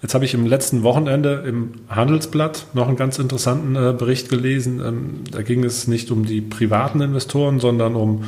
Jetzt 0.00 0.14
habe 0.14 0.24
ich 0.24 0.32
im 0.32 0.46
letzten 0.46 0.84
Wochenende 0.84 1.42
im 1.44 1.72
Handelsblatt 1.88 2.66
noch 2.72 2.86
einen 2.86 2.96
ganz 2.96 3.18
interessanten 3.18 3.74
äh, 3.74 3.94
Bericht 3.98 4.28
gelesen. 4.28 4.80
Ähm, 4.80 5.24
da 5.32 5.42
ging 5.42 5.64
es 5.64 5.88
nicht 5.88 6.12
um 6.12 6.24
die 6.24 6.40
privaten 6.40 7.00
Investoren, 7.00 7.58
sondern 7.58 7.96
um 7.96 8.24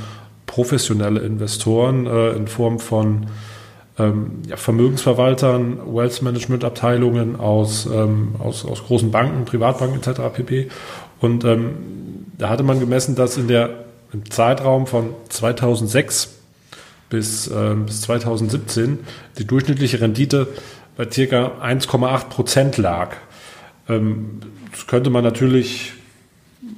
professionelle 0.46 1.20
Investoren 1.20 2.06
äh, 2.06 2.30
in 2.30 2.48
Form 2.48 2.80
von 2.80 3.28
ähm, 4.00 4.42
ja, 4.48 4.56
Vermögensverwaltern, 4.56 5.94
Wealth 5.94 6.22
Management 6.22 6.64
Abteilungen 6.64 7.36
aus, 7.36 7.86
ähm, 7.86 8.34
aus, 8.40 8.64
aus 8.64 8.82
großen 8.84 9.12
Banken, 9.12 9.44
Privatbanken 9.44 9.98
etc. 9.98 10.22
pp. 10.34 10.68
Und 11.20 11.44
ähm, 11.44 11.70
da 12.36 12.48
hatte 12.48 12.64
man 12.64 12.80
gemessen, 12.80 13.14
dass 13.14 13.36
in 13.36 13.46
der 13.46 13.83
im 14.14 14.30
Zeitraum 14.30 14.86
von 14.86 15.10
2006 15.28 16.34
bis, 17.10 17.48
äh, 17.48 17.74
bis 17.74 18.02
2017 18.02 19.00
die 19.38 19.46
durchschnittliche 19.46 20.00
Rendite 20.00 20.48
bei 20.96 21.10
circa 21.10 21.58
1,8 21.60 22.28
Prozent 22.28 22.78
lag. 22.78 23.16
Ähm, 23.88 24.40
das 24.70 24.86
könnte 24.86 25.10
man 25.10 25.24
natürlich 25.24 25.92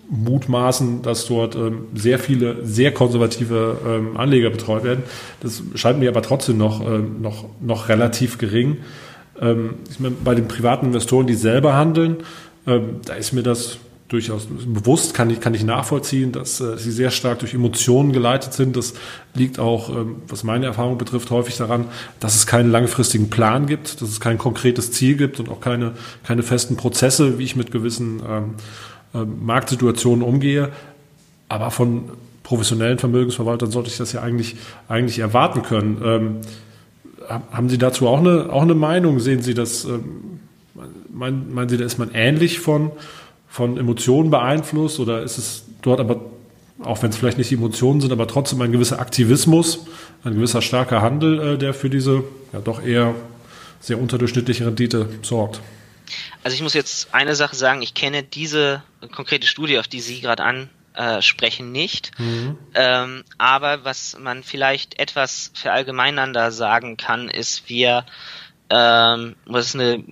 mutmaßen, 0.09 1.03
dass 1.03 1.27
dort 1.27 1.57
ähm, 1.57 1.87
sehr 1.95 2.19
viele 2.19 2.65
sehr 2.65 2.93
konservative 2.93 3.79
ähm, 3.87 4.17
Anleger 4.17 4.51
betreut 4.51 4.85
werden. 4.85 5.05
Das 5.41 5.63
scheint 5.75 5.99
mir 5.99 6.09
aber 6.09 6.23
trotzdem 6.23 6.57
noch, 6.57 6.81
ähm, 6.81 7.21
noch, 7.21 7.45
noch 7.61 7.89
relativ 7.89 8.39
gering. 8.39 8.79
Ähm, 9.41 9.75
ich 9.91 10.01
meine, 10.01 10.15
bei 10.25 10.35
den 10.35 10.49
privaten 10.49 10.87
Investoren, 10.87 11.27
die 11.27 11.35
selber 11.35 11.75
handeln, 11.75 12.19
ähm, 12.67 13.01
da 13.05 13.15
ist 13.15 13.33
mir 13.33 13.43
das 13.43 13.79
durchaus 14.09 14.47
bewusst, 14.47 15.15
kann 15.15 15.31
ich, 15.31 15.41
kann 15.41 15.55
ich 15.55 15.65
nachvollziehen, 15.65 16.31
dass 16.31 16.61
äh, 16.61 16.79
sie 16.79 16.93
sehr 16.93 17.11
stark 17.11 17.41
durch 17.41 17.55
Emotionen 17.55 18.13
geleitet 18.13 18.53
sind. 18.53 18.77
Das 18.77 18.95
liegt 19.35 19.59
auch, 19.59 19.89
ähm, 19.89 20.17
was 20.29 20.45
meine 20.45 20.67
Erfahrung 20.67 20.97
betrifft, 20.97 21.31
häufig 21.31 21.57
daran, 21.57 21.87
dass 22.21 22.37
es 22.37 22.47
keinen 22.47 22.71
langfristigen 22.71 23.31
Plan 23.31 23.67
gibt, 23.67 24.01
dass 24.01 24.09
es 24.09 24.21
kein 24.21 24.39
konkretes 24.39 24.93
Ziel 24.93 25.17
gibt 25.17 25.41
und 25.41 25.49
auch 25.49 25.61
keine, 25.61 25.93
keine 26.23 26.45
festen 26.45 26.77
Prozesse, 26.77 27.39
wie 27.39 27.45
ich 27.45 27.57
mit 27.57 27.73
gewissen 27.73 28.23
ähm, 28.29 28.55
äh, 29.13 29.25
Marktsituationen 29.25 30.23
umgehe. 30.23 30.71
Aber 31.49 31.73
von 31.73 32.11
professionellen 32.45 32.99
Vermögensverwaltern 32.99 33.73
sollte 33.73 33.91
ich 33.91 33.97
das 33.97 34.13
ja 34.13 34.23
eigentlich, 34.23 34.55
eigentlich 34.89 35.19
erwarten 35.19 35.63
können. 35.63 36.01
Ähm, 36.05 36.37
haben 37.29 37.69
Sie 37.69 37.79
dazu 37.79 38.07
auch 38.07 38.21
eine, 38.21 38.53
auch 38.53 38.63
eine 38.63 38.77
Meinung? 38.77 39.19
Sehen 39.19 39.43
Sie 39.43 39.55
das, 39.55 39.85
ähm, 39.85 40.39
meinen, 41.13 41.53
meinen 41.53 41.69
Sie, 41.69 41.77
da 41.77 41.85
ist 41.85 41.99
man 41.99 42.11
ähnlich 42.15 42.61
von 42.61 42.93
von 43.57 43.79
Emotionen 43.79 44.31
beeinflusst 44.31 45.01
oder 45.01 45.23
ist 45.23 45.39
es 45.39 45.65
dort 45.81 45.99
aber, 45.99 46.21
auch 46.85 47.03
wenn 47.03 47.09
es 47.09 47.17
vielleicht 47.17 47.39
nicht 47.39 47.51
Emotionen 47.53 48.03
sind, 48.03 48.13
aber 48.13 48.29
trotzdem 48.29 48.61
ein 48.61 48.71
gewisser 48.71 49.01
Aktivismus, 49.01 49.87
ein 50.25 50.35
gewisser 50.35 50.61
starker 50.61 51.01
Handel, 51.01 51.55
äh, 51.55 51.59
der 51.59 51.73
für 51.73 51.89
diese 51.89 52.23
ja 52.53 52.61
doch 52.61 52.85
eher 52.85 53.15
sehr 53.81 53.99
unterdurchschnittliche 53.99 54.67
Rendite 54.67 55.09
sorgt? 55.23 55.63
Also 56.45 56.55
ich 56.55 56.63
muss 56.63 56.75
jetzt 56.75 57.15
eine 57.15 57.35
Sache 57.35 57.57
sagen, 57.57 57.81
ich 57.81 57.95
kenne 57.95 58.23
diese 58.23 58.83
konkrete 59.11 59.47
Studie, 59.47 59.79
auf 59.79 59.89
die 59.89 60.03
Sie 60.03 60.21
gerade 60.21 60.45
ansprechen, 60.95 61.73
nicht. 61.73 62.11
Mhm. 62.19 62.59
Ähm, 62.75 63.25
aber 63.39 63.87
was 63.87 64.19
man 64.21 64.43
vielleicht 64.43 64.99
etwas 64.99 65.51
verallgemeinernder 65.55 66.53
sagen 66.53 66.99
kann, 66.99 67.31
ist, 67.31 67.71
wir 67.71 68.05
ähm, 68.69 69.37
das 69.47 69.67
ist 69.67 69.75
eine, 69.77 70.03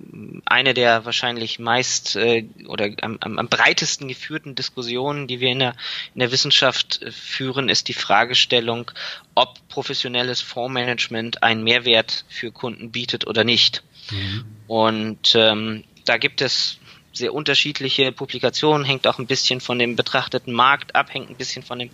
eine 0.45 0.73
der 0.73 1.03
wahrscheinlich 1.03 1.59
meist 1.59 2.15
äh, 2.15 2.47
oder 2.67 2.89
am, 3.01 3.17
am, 3.19 3.37
am 3.37 3.49
breitesten 3.49 4.07
geführten 4.07 4.55
Diskussionen, 4.55 5.27
die 5.27 5.41
wir 5.41 5.49
in 5.49 5.59
der, 5.59 5.75
in 6.13 6.19
der 6.19 6.31
Wissenschaft 6.31 7.01
äh, 7.01 7.11
führen, 7.11 7.67
ist 7.67 7.89
die 7.89 7.93
Fragestellung, 7.93 8.91
ob 9.33 9.67
professionelles 9.67 10.39
Fondsmanagement 10.39 11.43
einen 11.43 11.63
Mehrwert 11.63 12.23
für 12.29 12.51
Kunden 12.51 12.91
bietet 12.91 13.27
oder 13.27 13.43
nicht. 13.43 13.83
Mhm. 14.09 14.45
Und 14.67 15.35
ähm, 15.35 15.83
da 16.05 16.17
gibt 16.17 16.41
es 16.41 16.79
sehr 17.11 17.33
unterschiedliche 17.33 18.11
Publikationen, 18.13 18.85
hängt 18.85 19.07
auch 19.07 19.19
ein 19.19 19.27
bisschen 19.27 19.59
von 19.59 19.79
dem 19.79 19.97
betrachteten 19.97 20.53
Markt 20.53 20.95
ab, 20.95 21.13
hängt 21.13 21.29
ein 21.29 21.37
bisschen 21.37 21.63
von 21.63 21.79
dem, 21.79 21.91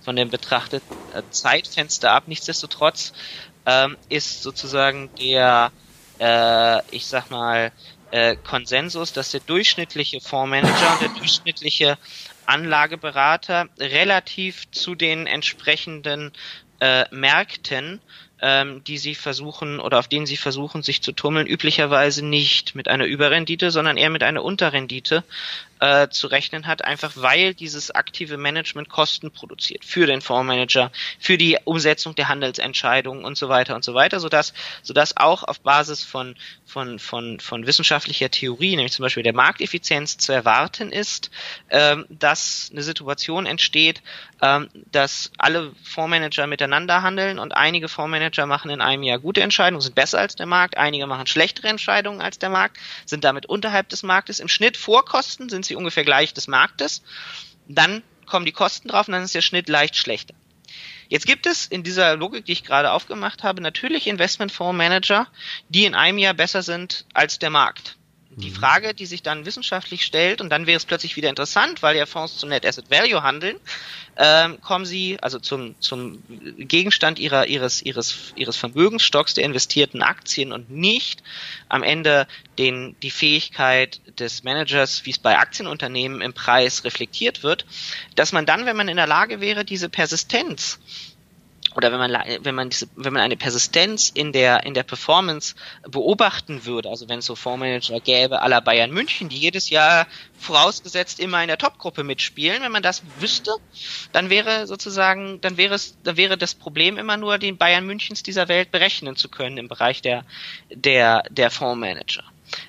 von 0.00 0.14
dem 0.14 0.30
betrachteten 0.30 0.96
äh, 1.10 1.24
Zeitfenster 1.30 2.12
ab. 2.12 2.28
Nichtsdestotrotz 2.28 3.12
ähm, 3.66 3.96
ist 4.08 4.42
sozusagen 4.42 5.10
der 5.18 5.72
äh, 6.18 6.80
ich 6.90 7.06
sag 7.06 7.30
mal, 7.30 7.72
äh, 8.10 8.36
Konsensus, 8.36 9.12
dass 9.12 9.30
der 9.30 9.40
durchschnittliche 9.40 10.20
Fondsmanager 10.20 10.92
und 10.92 11.00
der 11.00 11.08
durchschnittliche 11.08 11.98
Anlageberater 12.46 13.68
relativ 13.80 14.70
zu 14.70 14.94
den 14.94 15.26
entsprechenden 15.26 16.32
äh, 16.80 17.04
Märkten 17.10 18.00
ähm, 18.44 18.84
die 18.84 18.98
sie 18.98 19.14
versuchen 19.14 19.80
oder 19.80 19.98
auf 19.98 20.06
denen 20.06 20.26
sie 20.26 20.36
versuchen, 20.36 20.82
sich 20.82 21.02
zu 21.02 21.12
tummeln, 21.12 21.46
üblicherweise 21.46 22.22
nicht 22.24 22.74
mit 22.74 22.88
einer 22.88 23.06
Überrendite, 23.06 23.70
sondern 23.70 23.96
eher 23.96 24.10
mit 24.10 24.22
einer 24.22 24.44
Unterrendite 24.44 25.24
äh, 25.80 26.08
zu 26.08 26.26
rechnen 26.26 26.66
hat, 26.66 26.84
einfach 26.84 27.12
weil 27.16 27.54
dieses 27.54 27.90
aktive 27.90 28.36
Management 28.36 28.88
Kosten 28.88 29.30
produziert 29.30 29.84
für 29.84 30.06
den 30.06 30.20
Fondsmanager, 30.20 30.90
für 31.18 31.38
die 31.38 31.58
Umsetzung 31.64 32.14
der 32.14 32.28
Handelsentscheidungen 32.28 33.24
und 33.24 33.36
so 33.36 33.48
weiter 33.48 33.74
und 33.74 33.84
so 33.84 33.94
weiter, 33.94 34.20
sodass, 34.20 34.54
sodass 34.82 35.16
auch 35.16 35.42
auf 35.42 35.60
Basis 35.60 36.04
von, 36.04 36.36
von, 36.64 36.98
von, 36.98 37.40
von 37.40 37.66
wissenschaftlicher 37.66 38.30
Theorie, 38.30 38.76
nämlich 38.76 38.92
zum 38.92 39.02
Beispiel 39.02 39.22
der 39.22 39.34
Markteffizienz 39.34 40.18
zu 40.18 40.32
erwarten 40.32 40.90
ist, 40.90 41.30
ähm, 41.70 42.06
dass 42.08 42.70
eine 42.72 42.82
Situation 42.82 43.46
entsteht, 43.46 44.02
ähm, 44.42 44.68
dass 44.92 45.32
alle 45.38 45.72
Fondsmanager 45.82 46.46
miteinander 46.46 47.02
handeln 47.02 47.38
und 47.38 47.56
einige 47.56 47.88
Fondsmanager 47.88 48.46
machen 48.46 48.70
in 48.70 48.80
einem 48.80 49.02
Jahr 49.02 49.18
gute 49.18 49.42
Entscheidungen, 49.42 49.80
sind 49.80 49.94
besser 49.94 50.18
als 50.18 50.36
der 50.36 50.46
Markt, 50.46 50.76
einige 50.76 51.06
machen 51.06 51.26
schlechtere 51.26 51.68
Entscheidungen 51.68 52.20
als 52.20 52.38
der 52.38 52.50
Markt, 52.50 52.78
sind 53.06 53.24
damit 53.24 53.46
unterhalb 53.46 53.88
des 53.88 54.02
Marktes. 54.02 54.40
Im 54.40 54.48
Schnitt 54.48 54.76
vor 54.76 55.04
sind 55.48 55.64
sie 55.64 55.73
ungefähr 55.76 56.04
gleich 56.04 56.34
des 56.34 56.48
Marktes. 56.48 57.02
Dann 57.68 58.02
kommen 58.26 58.46
die 58.46 58.52
Kosten 58.52 58.88
drauf 58.88 59.08
und 59.08 59.12
dann 59.12 59.22
ist 59.22 59.34
der 59.34 59.42
Schnitt 59.42 59.68
leicht 59.68 59.96
schlechter. 59.96 60.34
Jetzt 61.08 61.26
gibt 61.26 61.46
es 61.46 61.66
in 61.66 61.82
dieser 61.82 62.16
Logik, 62.16 62.46
die 62.46 62.52
ich 62.52 62.64
gerade 62.64 62.92
aufgemacht 62.92 63.42
habe, 63.42 63.60
natürlich 63.60 64.06
Investmentfondsmanager, 64.06 65.28
die 65.68 65.84
in 65.84 65.94
einem 65.94 66.18
Jahr 66.18 66.34
besser 66.34 66.62
sind 66.62 67.04
als 67.12 67.38
der 67.38 67.50
Markt. 67.50 67.96
Die 68.36 68.50
mhm. 68.50 68.54
Frage, 68.54 68.94
die 68.94 69.06
sich 69.06 69.22
dann 69.22 69.46
wissenschaftlich 69.46 70.04
stellt, 70.04 70.40
und 70.40 70.50
dann 70.50 70.66
wäre 70.66 70.76
es 70.76 70.84
plötzlich 70.84 71.16
wieder 71.16 71.28
interessant, 71.28 71.82
weil 71.82 71.96
ja 71.96 72.06
Fonds 72.06 72.36
zu 72.38 72.46
Net 72.46 72.66
Asset 72.66 72.90
Value 72.90 73.22
handeln, 73.22 73.56
ähm, 74.16 74.60
kommen 74.60 74.84
sie 74.84 75.18
also 75.20 75.38
zum, 75.38 75.74
zum 75.80 76.22
Gegenstand 76.58 77.18
ihrer, 77.18 77.46
ihres, 77.46 77.82
ihres, 77.82 78.32
ihres 78.36 78.56
Vermögensstocks 78.56 79.34
der 79.34 79.44
investierten 79.44 80.02
Aktien 80.02 80.52
und 80.52 80.70
nicht 80.70 81.22
am 81.68 81.82
Ende 81.82 82.26
den, 82.58 82.96
die 83.02 83.10
Fähigkeit 83.10 84.00
des 84.18 84.44
Managers, 84.44 85.04
wie 85.04 85.10
es 85.10 85.18
bei 85.18 85.38
Aktienunternehmen 85.38 86.20
im 86.20 86.32
Preis 86.32 86.84
reflektiert 86.84 87.42
wird, 87.42 87.66
dass 88.14 88.32
man 88.32 88.46
dann, 88.46 88.66
wenn 88.66 88.76
man 88.76 88.88
in 88.88 88.96
der 88.96 89.06
Lage 89.06 89.40
wäre, 89.40 89.64
diese 89.64 89.88
Persistenz 89.88 90.78
oder 91.76 91.92
wenn 91.92 91.98
man 91.98 92.12
wenn 92.40 92.54
man 92.54 92.70
diese, 92.70 92.88
wenn 92.96 93.12
man 93.12 93.22
eine 93.22 93.36
Persistenz 93.36 94.10
in 94.10 94.32
der 94.32 94.64
in 94.64 94.74
der 94.74 94.82
Performance 94.82 95.54
beobachten 95.88 96.64
würde, 96.64 96.88
also 96.88 97.08
wenn 97.08 97.18
es 97.18 97.26
so 97.26 97.34
Fondsmanager 97.34 98.00
gäbe 98.00 98.42
aller 98.42 98.60
Bayern 98.60 98.90
München, 98.90 99.28
die 99.28 99.38
jedes 99.38 99.70
Jahr 99.70 100.06
vorausgesetzt 100.38 101.20
immer 101.20 101.42
in 101.42 101.48
der 101.48 101.58
Topgruppe 101.58 102.04
mitspielen, 102.04 102.62
wenn 102.62 102.72
man 102.72 102.82
das 102.82 103.02
wüsste, 103.18 103.52
dann 104.12 104.30
wäre 104.30 104.66
sozusagen 104.66 105.40
dann 105.40 105.56
wäre 105.56 105.74
es 105.74 105.96
dann 106.02 106.16
wäre 106.16 106.36
das 106.36 106.54
Problem 106.54 106.98
immer 106.98 107.16
nur 107.16 107.38
den 107.38 107.56
Bayern 107.56 107.86
Münchens 107.86 108.22
dieser 108.22 108.48
Welt 108.48 108.70
berechnen 108.70 109.16
zu 109.16 109.28
können 109.28 109.58
im 109.58 109.68
Bereich 109.68 110.02
der 110.02 110.24
der 110.70 111.22
der 111.30 111.50
Fondsmanager. 111.50 112.24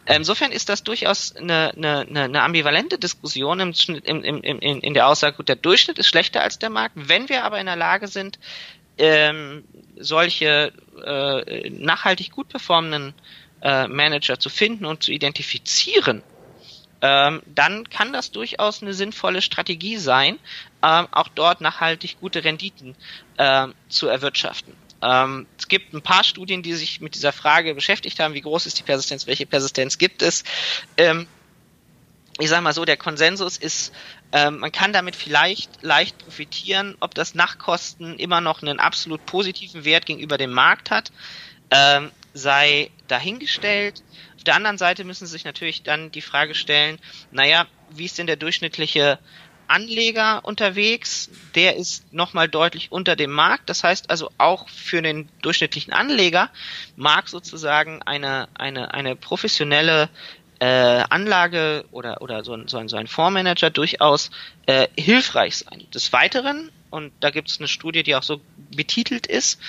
Insofern 0.05 0.51
ist 0.51 0.69
das 0.69 0.83
durchaus 0.83 1.35
eine, 1.35 1.71
eine, 1.75 2.23
eine 2.23 2.41
ambivalente 2.41 2.97
Diskussion 2.97 3.59
im, 3.59 3.73
im, 3.87 4.23
im, 4.23 4.41
in, 4.41 4.79
in 4.79 4.93
der 4.93 5.07
Aussage, 5.07 5.37
gut, 5.37 5.49
der 5.49 5.55
Durchschnitt 5.55 5.99
ist 5.99 6.07
schlechter 6.07 6.41
als 6.41 6.59
der 6.59 6.69
Markt. 6.69 6.95
Wenn 6.95 7.29
wir 7.29 7.43
aber 7.43 7.59
in 7.59 7.65
der 7.65 7.75
Lage 7.75 8.07
sind, 8.07 8.39
ähm, 8.97 9.63
solche 9.97 10.73
äh, 11.05 11.69
nachhaltig 11.69 12.31
gut 12.31 12.49
performenden 12.49 13.13
äh, 13.61 13.87
Manager 13.87 14.39
zu 14.39 14.49
finden 14.49 14.85
und 14.85 15.03
zu 15.03 15.11
identifizieren, 15.11 16.23
ähm, 17.01 17.41
dann 17.45 17.89
kann 17.89 18.13
das 18.13 18.31
durchaus 18.31 18.81
eine 18.81 18.93
sinnvolle 18.93 19.41
Strategie 19.41 19.97
sein, 19.97 20.39
ähm, 20.81 21.07
auch 21.11 21.27
dort 21.27 21.61
nachhaltig 21.61 22.19
gute 22.19 22.43
Renditen 22.43 22.95
ähm, 23.37 23.73
zu 23.89 24.07
erwirtschaften. 24.07 24.73
Ähm, 25.01 25.45
es 25.57 25.67
gibt 25.67 25.93
ein 25.93 26.01
paar 26.01 26.23
Studien, 26.23 26.63
die 26.63 26.73
sich 26.73 27.01
mit 27.01 27.15
dieser 27.15 27.33
Frage 27.33 27.75
beschäftigt 27.75 28.19
haben, 28.19 28.33
wie 28.33 28.41
groß 28.41 28.65
ist 28.65 28.79
die 28.79 28.83
Persistenz, 28.83 29.27
welche 29.27 29.45
Persistenz 29.45 29.97
gibt 29.97 30.21
es. 30.21 30.43
Ähm, 30.97 31.27
ich 32.39 32.49
sage 32.49 32.61
mal 32.61 32.73
so, 32.73 32.83
der 32.83 32.97
Konsensus 32.97 33.57
ist, 33.57 33.93
ähm, 34.31 34.59
man 34.59 34.71
kann 34.71 34.91
damit 34.91 35.15
vielleicht 35.15 35.83
leicht 35.83 36.17
profitieren, 36.17 36.95
ob 36.99 37.15
das 37.15 37.33
Nachkosten 37.33 38.19
immer 38.19 38.41
noch 38.41 38.61
einen 38.61 38.79
absolut 38.79 39.25
positiven 39.25 39.85
Wert 39.85 40.05
gegenüber 40.05 40.37
dem 40.37 40.51
Markt 40.51 40.91
hat, 40.91 41.11
ähm, 41.71 42.11
sei 42.33 42.91
dahingestellt. 43.07 44.03
Auf 44.35 44.43
der 44.43 44.55
anderen 44.55 44.77
Seite 44.77 45.05
müssen 45.05 45.25
Sie 45.25 45.31
sich 45.31 45.45
natürlich 45.45 45.83
dann 45.83 46.11
die 46.11 46.21
Frage 46.21 46.55
stellen, 46.55 46.99
naja, 47.31 47.67
wie 47.91 48.05
ist 48.05 48.17
denn 48.17 48.27
der 48.27 48.35
durchschnittliche 48.35 49.19
Anleger 49.67 50.41
unterwegs, 50.43 51.29
der 51.55 51.75
ist 51.75 52.13
nochmal 52.13 52.47
deutlich 52.47 52.91
unter 52.91 53.15
dem 53.15 53.31
Markt. 53.31 53.69
Das 53.69 53.83
heißt 53.83 54.09
also 54.09 54.29
auch 54.37 54.69
für 54.69 55.01
den 55.01 55.27
durchschnittlichen 55.41 55.93
Anleger 55.93 56.49
mag 56.95 57.27
sozusagen 57.29 58.03
eine, 58.03 58.47
eine, 58.53 58.93
eine 58.93 59.15
professionelle 59.15 60.09
äh, 60.59 60.65
Anlage 61.09 61.85
oder, 61.91 62.21
oder 62.21 62.43
so 62.43 62.53
ein, 62.53 62.67
so 62.67 62.77
ein, 62.77 62.87
so 62.87 62.97
ein 62.97 63.07
Fondsmanager 63.07 63.69
durchaus 63.69 64.31
äh, 64.65 64.87
hilfreich 64.97 65.57
sein. 65.57 65.85
Des 65.93 66.13
Weiteren, 66.13 66.71
und 66.89 67.11
da 67.19 67.29
gibt 67.29 67.49
es 67.49 67.59
eine 67.59 67.67
Studie, 67.67 68.03
die 68.03 68.15
auch 68.15 68.23
so 68.23 68.39
betitelt 68.75 69.27
ist, 69.27 69.59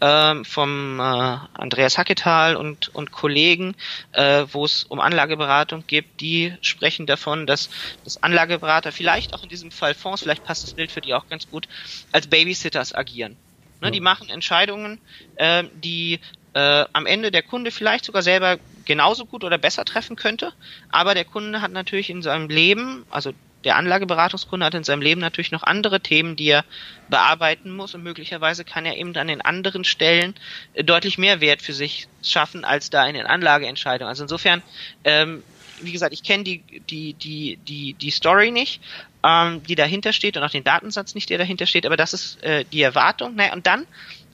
ähm, 0.00 0.44
vom 0.44 1.00
äh, 1.00 1.02
Andreas 1.02 1.98
Hacketal 1.98 2.56
und, 2.56 2.94
und 2.94 3.10
Kollegen, 3.10 3.74
äh, 4.12 4.44
wo 4.52 4.64
es 4.64 4.84
um 4.84 5.00
Anlageberatung 5.00 5.84
geht, 5.86 6.06
die 6.20 6.54
sprechen 6.60 7.06
davon, 7.06 7.46
dass, 7.46 7.70
dass 8.04 8.22
Anlageberater 8.22 8.92
vielleicht 8.92 9.34
auch 9.34 9.42
in 9.42 9.48
diesem 9.48 9.70
Fall 9.70 9.94
Fonds, 9.94 10.22
vielleicht 10.22 10.44
passt 10.44 10.62
das 10.62 10.74
Bild 10.74 10.92
für 10.92 11.00
die 11.00 11.14
auch 11.14 11.28
ganz 11.28 11.50
gut, 11.50 11.66
als 12.12 12.28
Babysitters 12.28 12.94
agieren. 12.94 13.36
Ne, 13.80 13.90
die 13.90 14.00
machen 14.00 14.30
Entscheidungen, 14.30 14.98
äh, 15.34 15.64
die 15.74 16.20
äh, 16.54 16.84
am 16.92 17.04
Ende 17.04 17.30
der 17.30 17.42
Kunde 17.42 17.70
vielleicht 17.70 18.06
sogar 18.06 18.22
selber 18.22 18.58
genauso 18.86 19.26
gut 19.26 19.44
oder 19.44 19.58
besser 19.58 19.84
treffen 19.84 20.16
könnte, 20.16 20.52
aber 20.90 21.14
der 21.14 21.24
Kunde 21.24 21.60
hat 21.60 21.72
natürlich 21.72 22.08
in 22.08 22.22
seinem 22.22 22.48
Leben, 22.48 23.04
also 23.10 23.32
der 23.64 23.76
Anlageberatungskunde 23.76 24.64
hat 24.64 24.74
in 24.74 24.84
seinem 24.84 25.02
Leben 25.02 25.20
natürlich 25.20 25.50
noch 25.50 25.64
andere 25.64 26.00
Themen, 26.00 26.36
die 26.36 26.48
er 26.50 26.64
bearbeiten 27.08 27.74
muss 27.74 27.94
und 27.94 28.02
möglicherweise 28.02 28.64
kann 28.64 28.86
er 28.86 28.96
eben 28.96 29.14
an 29.16 29.26
den 29.26 29.40
anderen 29.40 29.84
Stellen 29.84 30.34
äh, 30.74 30.84
deutlich 30.84 31.18
mehr 31.18 31.40
Wert 31.40 31.62
für 31.62 31.72
sich 31.72 32.06
schaffen 32.22 32.64
als 32.64 32.90
da 32.90 33.06
in 33.06 33.14
den 33.14 33.26
Anlageentscheidungen. 33.26 34.08
Also 34.08 34.22
insofern, 34.22 34.62
ähm, 35.02 35.42
wie 35.80 35.92
gesagt, 35.92 36.14
ich 36.14 36.22
kenne 36.22 36.44
die, 36.44 36.62
die, 36.88 37.14
die, 37.14 37.56
die, 37.56 37.94
die 37.94 38.10
Story 38.10 38.50
nicht, 38.52 38.80
ähm, 39.24 39.62
die 39.64 39.74
dahinter 39.74 40.12
steht 40.12 40.36
und 40.36 40.44
auch 40.44 40.50
den 40.50 40.64
Datensatz 40.64 41.14
nicht, 41.14 41.28
der 41.30 41.38
dahinter 41.38 41.66
steht, 41.66 41.86
aber 41.86 41.96
das 41.96 42.14
ist 42.14 42.42
äh, 42.44 42.64
die 42.72 42.82
Erwartung. 42.82 43.34
Naja, 43.34 43.52
und 43.52 43.66
dann 43.66 43.86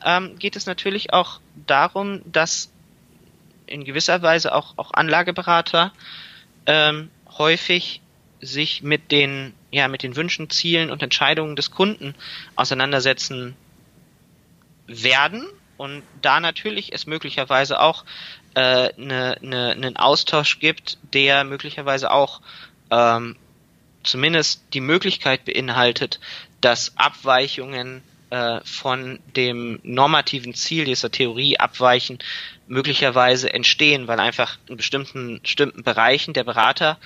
ähm, 0.04 0.38
geht 0.38 0.56
es 0.56 0.66
natürlich 0.66 1.12
auch 1.12 1.40
darum, 1.66 2.20
dass 2.26 2.71
in 3.66 3.84
gewisser 3.84 4.22
Weise 4.22 4.54
auch, 4.54 4.74
auch 4.76 4.92
Anlageberater 4.92 5.92
ähm, 6.66 7.10
häufig 7.38 8.00
sich 8.40 8.82
mit 8.82 9.12
den, 9.12 9.54
ja, 9.70 9.88
mit 9.88 10.02
den 10.02 10.16
Wünschen, 10.16 10.50
Zielen 10.50 10.90
und 10.90 11.02
Entscheidungen 11.02 11.56
des 11.56 11.70
Kunden 11.70 12.14
auseinandersetzen 12.56 13.56
werden 14.86 15.46
und 15.76 16.02
da 16.20 16.40
natürlich 16.40 16.92
es 16.92 17.06
möglicherweise 17.06 17.80
auch 17.80 18.04
äh, 18.54 18.90
ne, 18.96 19.36
ne, 19.40 19.72
einen 19.72 19.96
Austausch 19.96 20.58
gibt, 20.58 20.98
der 21.12 21.44
möglicherweise 21.44 22.10
auch 22.10 22.40
ähm, 22.90 23.36
zumindest 24.02 24.62
die 24.74 24.80
Möglichkeit 24.80 25.44
beinhaltet, 25.44 26.20
dass 26.60 26.96
Abweichungen 26.96 28.02
äh, 28.32 28.60
von 28.64 29.18
dem 29.36 29.78
normativen 29.82 30.54
Ziel 30.54 30.86
dieser 30.86 31.10
Theorie 31.10 31.58
abweichen, 31.58 32.18
möglicherweise 32.66 33.52
entstehen, 33.52 34.08
weil 34.08 34.18
einfach 34.20 34.56
in 34.68 34.78
bestimmten, 34.78 35.40
bestimmten 35.42 35.82
Bereichen 35.82 36.32
der 36.32 36.44
Berater 36.44 36.96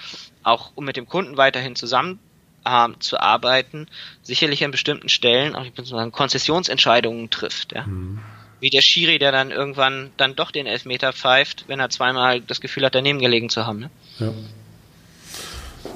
auch 0.45 0.71
um 0.77 0.85
mit 0.85 0.97
dem 0.97 1.09
Kunden 1.09 1.37
weiterhin 1.37 1.75
zusammen 1.75 2.21
äh, 2.65 2.87
zu 3.01 3.19
arbeiten, 3.19 3.89
sicherlich 4.23 4.65
an 4.65 4.71
bestimmten 4.71 5.09
Stellen 5.09 5.57
auch 5.57 5.67
sagen, 5.83 6.12
Konzessionsentscheidungen 6.12 7.29
trifft. 7.29 7.73
Ja. 7.73 7.89
Mhm. 7.89 8.21
Wie 8.61 8.71
der 8.71 8.83
Schiri, 8.83 9.19
der 9.19 9.33
dann 9.33 9.51
irgendwann 9.51 10.12
dann 10.17 10.37
doch 10.37 10.53
den 10.53 10.67
Elfmeter 10.67 11.12
pfeift, 11.12 11.65
wenn 11.67 11.81
er 11.81 11.91
zweimal 11.91 12.41
das 12.41 12.61
Gefühl 12.61 12.85
hat, 12.85 12.95
daneben 12.95 13.19
gelegen 13.19 13.49
zu 13.49 13.67
haben. 13.67 13.81
Ne? 13.81 13.91
Ja. 14.21 14.33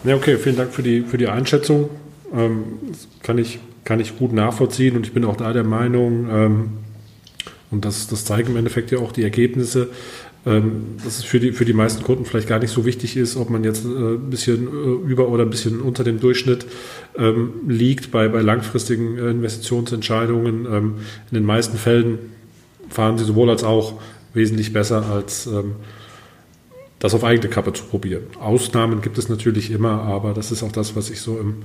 Ja, 0.03 0.17
okay, 0.17 0.39
vielen 0.39 0.57
Dank 0.57 0.75
für 0.75 0.83
die, 0.83 1.03
für 1.03 1.19
die 1.19 1.29
Einschätzung. 1.29 1.89
Ähm, 2.33 2.81
kann, 3.23 3.39
ich, 3.39 3.61
kann 3.91 3.99
ich 3.99 4.17
gut 4.17 4.33
nachvollziehen 4.33 4.95
und 4.95 5.05
ich 5.05 5.13
bin 5.13 5.25
auch 5.25 5.35
da 5.35 5.53
der 5.53 5.65
Meinung, 5.65 6.29
ähm, 6.31 6.69
und 7.73 7.85
das, 7.85 8.07
das 8.07 8.25
zeigen 8.25 8.51
im 8.51 8.57
Endeffekt 8.57 8.93
ja 8.93 9.01
auch 9.01 9.11
die 9.11 9.25
Ergebnisse, 9.25 9.89
ähm, 10.47 10.97
dass 11.03 11.19
es 11.19 11.25
für 11.25 11.41
die, 11.41 11.51
für 11.51 11.65
die 11.65 11.73
meisten 11.73 12.05
Kunden 12.05 12.25
vielleicht 12.25 12.47
gar 12.47 12.61
nicht 12.61 12.71
so 12.71 12.85
wichtig 12.85 13.17
ist, 13.17 13.37
ob 13.37 13.51
man 13.51 13.65
jetzt 13.65 13.85
äh, 13.85 13.89
ein 13.89 14.31
bisschen 14.31 14.69
äh, 14.69 15.11
über 15.11 15.27
oder 15.27 15.43
ein 15.43 15.51
bisschen 15.51 15.81
unter 15.81 16.05
dem 16.05 16.21
Durchschnitt 16.21 16.67
ähm, 17.19 17.51
liegt 17.67 18.13
bei, 18.13 18.29
bei 18.29 18.43
langfristigen 18.43 19.19
äh, 19.19 19.31
Investitionsentscheidungen. 19.31 20.67
Ähm, 20.67 20.95
in 21.33 21.35
den 21.35 21.45
meisten 21.45 21.77
Fällen 21.77 22.21
fahren 22.91 23.19
sie 23.19 23.25
sowohl 23.25 23.51
als 23.51 23.65
auch 23.65 24.01
wesentlich 24.35 24.73
besser 24.73 25.05
als 25.05 25.49
ähm, 25.49 25.73
das 27.01 27.13
auf 27.13 27.25
eigene 27.25 27.49
Kappe 27.49 27.73
zu 27.73 27.83
probieren. 27.83 28.23
Ausnahmen 28.39 29.01
gibt 29.01 29.19
es 29.19 29.29
natürlich 29.29 29.73
immer, 29.73 30.03
aber 30.03 30.33
das 30.33 30.53
ist 30.53 30.63
auch 30.63 30.71
das, 30.71 30.95
was 30.95 31.11
ich 31.11 31.21
so 31.21 31.41
im, 31.41 31.65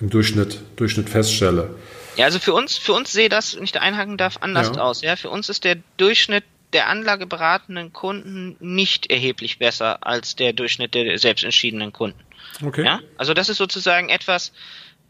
im 0.00 0.10
Durchschnitt, 0.10 0.60
Durchschnitt 0.76 1.08
feststelle. 1.08 1.74
Ja, 2.16 2.26
also 2.26 2.38
für 2.38 2.52
uns, 2.52 2.76
für 2.76 2.92
uns 2.92 3.12
sehe 3.12 3.28
das, 3.28 3.56
wenn 3.56 3.64
ich 3.64 3.72
da 3.72 3.80
einhaken 3.80 4.16
darf, 4.16 4.38
anders 4.40 4.72
ja. 4.74 4.82
aus. 4.82 5.02
Ja, 5.02 5.16
für 5.16 5.30
uns 5.30 5.48
ist 5.48 5.64
der 5.64 5.76
Durchschnitt 5.96 6.44
der 6.72 6.88
anlageberatenden 6.88 7.92
Kunden 7.92 8.56
nicht 8.60 9.10
erheblich 9.10 9.58
besser 9.58 10.04
als 10.06 10.36
der 10.36 10.52
Durchschnitt 10.52 10.94
der 10.94 11.18
selbstentschiedenen 11.18 11.92
Kunden. 11.92 12.20
Okay. 12.64 12.84
Ja, 12.84 13.00
also 13.16 13.32
das 13.34 13.48
ist 13.48 13.58
sozusagen 13.58 14.08
etwas, 14.08 14.52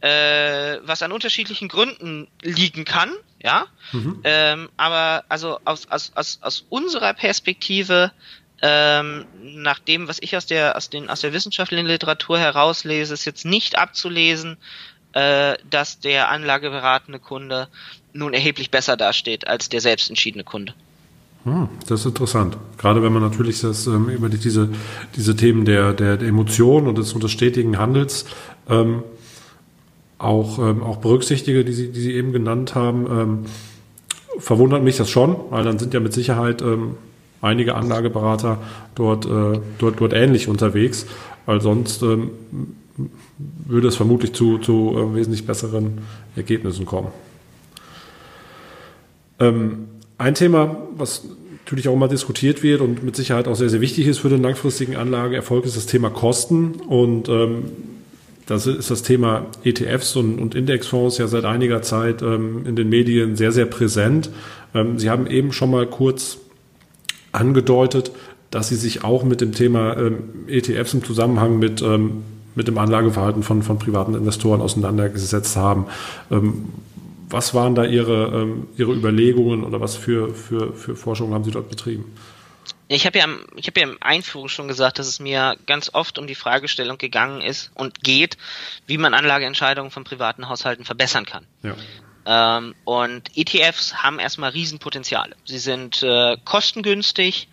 äh, 0.01 0.79
was 0.83 1.03
an 1.03 1.13
unterschiedlichen 1.13 1.69
Gründen 1.69 2.29
liegen 2.43 2.85
kann. 2.85 3.13
Ja, 3.43 3.67
mhm. 3.93 4.21
ähm, 4.25 4.71
aber 4.79 5.25
also 5.29 5.59
aus, 5.67 5.87
aus, 5.91 6.13
aus, 6.15 6.39
aus 6.41 6.65
unserer 6.71 7.13
Perspektive 7.13 8.11
ähm, 8.67 9.27
nach 9.43 9.79
dem, 9.79 10.09
was 10.09 10.17
ich 10.23 10.39
aus 10.39 10.47
der, 10.47 10.75
aus, 10.75 10.89
den, 10.89 11.11
aus 11.11 11.21
der 11.21 11.35
wissenschaftlichen 11.35 11.85
Literatur 11.87 12.39
herauslese, 12.39 13.13
ist 13.13 13.27
jetzt 13.27 13.45
nicht 13.45 13.77
abzulesen, 13.77 14.57
äh, 15.13 15.57
dass 15.69 16.01
der 16.01 16.31
anlageberatende 16.31 17.19
Kunde 17.19 17.69
nun 18.15 18.33
erheblich 18.33 18.71
besser 18.71 18.97
dasteht 18.97 19.47
als 19.47 19.69
der 19.69 19.83
selbstentschiedene 19.83 20.45
Kunde. 20.45 20.73
Hm, 21.45 21.69
das 21.87 22.01
ist 22.01 22.07
interessant. 22.07 22.57
Gerade 22.79 23.03
wenn 23.03 23.13
man 23.13 23.21
natürlich 23.21 23.61
das, 23.61 23.87
ähm, 23.87 24.09
über 24.09 24.31
die, 24.31 24.39
diese, 24.39 24.71
diese 25.15 25.37
Themen 25.37 25.67
der, 25.67 25.93
der, 25.93 26.17
der 26.17 26.27
Emotionen 26.27 26.87
und 26.89 26.97
des, 26.97 27.13
und 27.13 27.29
stetigen 27.29 27.77
Handels 27.77 28.25
ähm, 28.71 29.03
auch, 30.17 30.59
ähm, 30.59 30.83
auch 30.83 30.97
berücksichtige, 30.97 31.67
die 31.67 31.75
Sie, 31.75 31.93
die 31.93 32.01
Sie 32.01 32.15
eben 32.15 32.33
genannt 32.33 32.75
haben, 32.75 33.07
ähm, 33.11 33.45
verwundert 34.39 34.83
mich 34.83 34.97
das 34.97 35.11
schon, 35.11 35.37
weil 35.51 35.65
dann 35.65 35.79
sind 35.79 35.93
ja 35.93 36.01
mit 36.01 36.15
Sicherheit 36.15 36.63
ähm, 36.63 36.97
einige 37.45 37.75
Anlageberater 37.75 38.59
dort, 38.95 39.27
äh, 39.27 39.61
dort, 39.79 40.01
dort 40.01 40.13
ähnlich 40.13 40.49
unterwegs, 40.49 41.07
weil 41.47 41.61
sonst 41.61 42.03
ähm, 42.03 42.31
würde 43.67 43.89
es 43.89 43.97
vermutlich 43.97 44.33
zu, 44.33 44.59
zu 44.59 44.97
äh, 44.97 45.15
wesentlich 45.15 45.47
besseren 45.47 45.99
Ergebnissen 46.37 46.87
kommen. 46.87 47.09
Ähm, 49.41 49.89
ein 50.19 50.35
Thema, 50.35 50.77
was 50.97 51.25
natürlich 51.65 51.89
auch 51.89 51.95
immer 51.95 52.09
diskutiert 52.09 52.63
wird 52.63 52.81
und 52.81 53.03
mit 53.03 53.17
Sicherheit 53.17 53.49
auch 53.49 53.57
sehr, 53.57 53.71
sehr 53.71 53.81
wichtig 53.81 54.07
ist 54.07 54.19
für 54.19 54.29
den 54.29 54.43
langfristigen 54.43 54.97
Anlageerfolg, 54.97 55.65
ist 55.65 55.77
das 55.77 55.87
Thema 55.87 56.11
Kosten. 56.11 56.75
Und 56.89 57.29
ähm, 57.29 57.65
das 58.47 58.67
ist 58.67 58.91
das 58.91 59.03
Thema 59.03 59.47
ETFs 59.65 60.17
und, 60.17 60.39
und 60.39 60.55
Indexfonds 60.55 61.17
ja 61.19 61.27
seit 61.27 61.45
einiger 61.45 61.81
Zeit 61.81 62.21
ähm, 62.21 62.67
in 62.67 62.77
den 62.77 62.91
Medien 62.91 63.37
sehr, 63.37 63.51
sehr 63.51 63.65
präsent. 63.65 64.31
Ähm, 64.75 64.99
Sie 64.99 65.09
haben 65.09 65.27
eben 65.27 65.53
schon 65.53 65.71
mal 65.71 65.87
kurz 65.87 66.39
angedeutet, 67.35 68.13
dass 68.51 68.69
Sie 68.69 68.77
sich 68.77 69.05
auch 69.05 69.25
mit 69.25 69.41
dem 69.41 69.53
Thema 69.53 69.97
ähm, 69.97 70.47
ETFs 70.47 70.95
im 70.95 71.05
Zusammenhang 71.05 71.59
mit, 71.59 71.83
ähm, 71.83 72.23
mit 72.55 72.69
dem 72.69 72.79
Anlageverhalten 72.79 73.43
von, 73.43 73.63
von 73.63 73.79
privaten 73.79 74.15
Investoren 74.15 74.61
auseinandergesetzt 74.61 75.57
haben. 75.57 75.87
Ähm, 76.31 76.73
was 77.29 77.53
waren 77.55 77.75
da 77.75 77.85
Ihre, 77.85 78.43
ähm, 78.43 78.69
Ihre 78.77 78.93
Überlegungen 78.93 79.65
oder 79.65 79.81
was 79.81 79.97
für, 79.97 80.33
für, 80.35 80.73
für 80.73 80.95
Forschungen 80.95 81.35
haben 81.35 81.45
Sie 81.45 81.51
dort 81.51 81.69
betrieben? 81.69 82.05
Ich 82.87 83.07
habe 83.07 83.19
ja, 83.19 83.27
ich 83.57 83.67
habe 83.67 83.81
ja 83.81 83.87
im 83.89 83.97
Einführung 84.01 84.49
schon 84.49 84.69
gesagt, 84.69 84.99
dass 84.99 85.09
es 85.09 85.19
mir 85.19 85.57
ganz 85.67 85.91
oft 85.95 86.19
um 86.19 86.27
die 86.27 86.35
Fragestellung 86.35 86.99
gegangen 86.99 87.41
ist 87.41 87.71
und 87.75 88.05
geht, 88.05 88.37
wie 88.87 88.99
man 88.99 89.15
Anlageentscheidungen 89.15 89.91
von 89.91 90.05
privaten 90.05 90.49
Haushalten 90.49 90.85
verbessern 90.85 91.25
kann. 91.25 91.47
Ja. 91.63 91.75
Ähm, 92.27 92.75
und 92.85 93.37
ETFs 93.37 93.95
haben 94.03 94.19
erstmal 94.19 94.51
Riesenpotenziale. 94.51 95.37
Sie 95.45 95.59
sind 95.59 96.03
äh, 96.03 96.37
kostengünstig, 96.45 97.49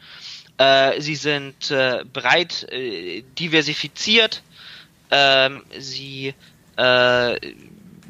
äh, 0.57 1.01
sie 1.01 1.15
sind 1.15 1.71
äh, 1.71 2.03
breit 2.11 2.67
äh, 2.71 3.23
diversifiziert, 3.37 4.43
ähm, 5.09 5.63
sie 5.77 6.33
äh, 6.77 7.53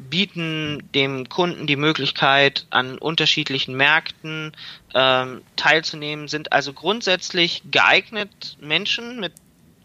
bieten 0.08 0.88
dem 0.94 1.28
Kunden 1.28 1.66
die 1.66 1.76
Möglichkeit, 1.76 2.66
an 2.70 2.98
unterschiedlichen 2.98 3.74
Märkten 3.74 4.52
ähm, 4.94 5.42
teilzunehmen, 5.56 6.28
sind 6.28 6.52
also 6.52 6.74
grundsätzlich 6.74 7.62
geeignet, 7.70 8.58
Menschen 8.60 9.18
mit 9.18 9.32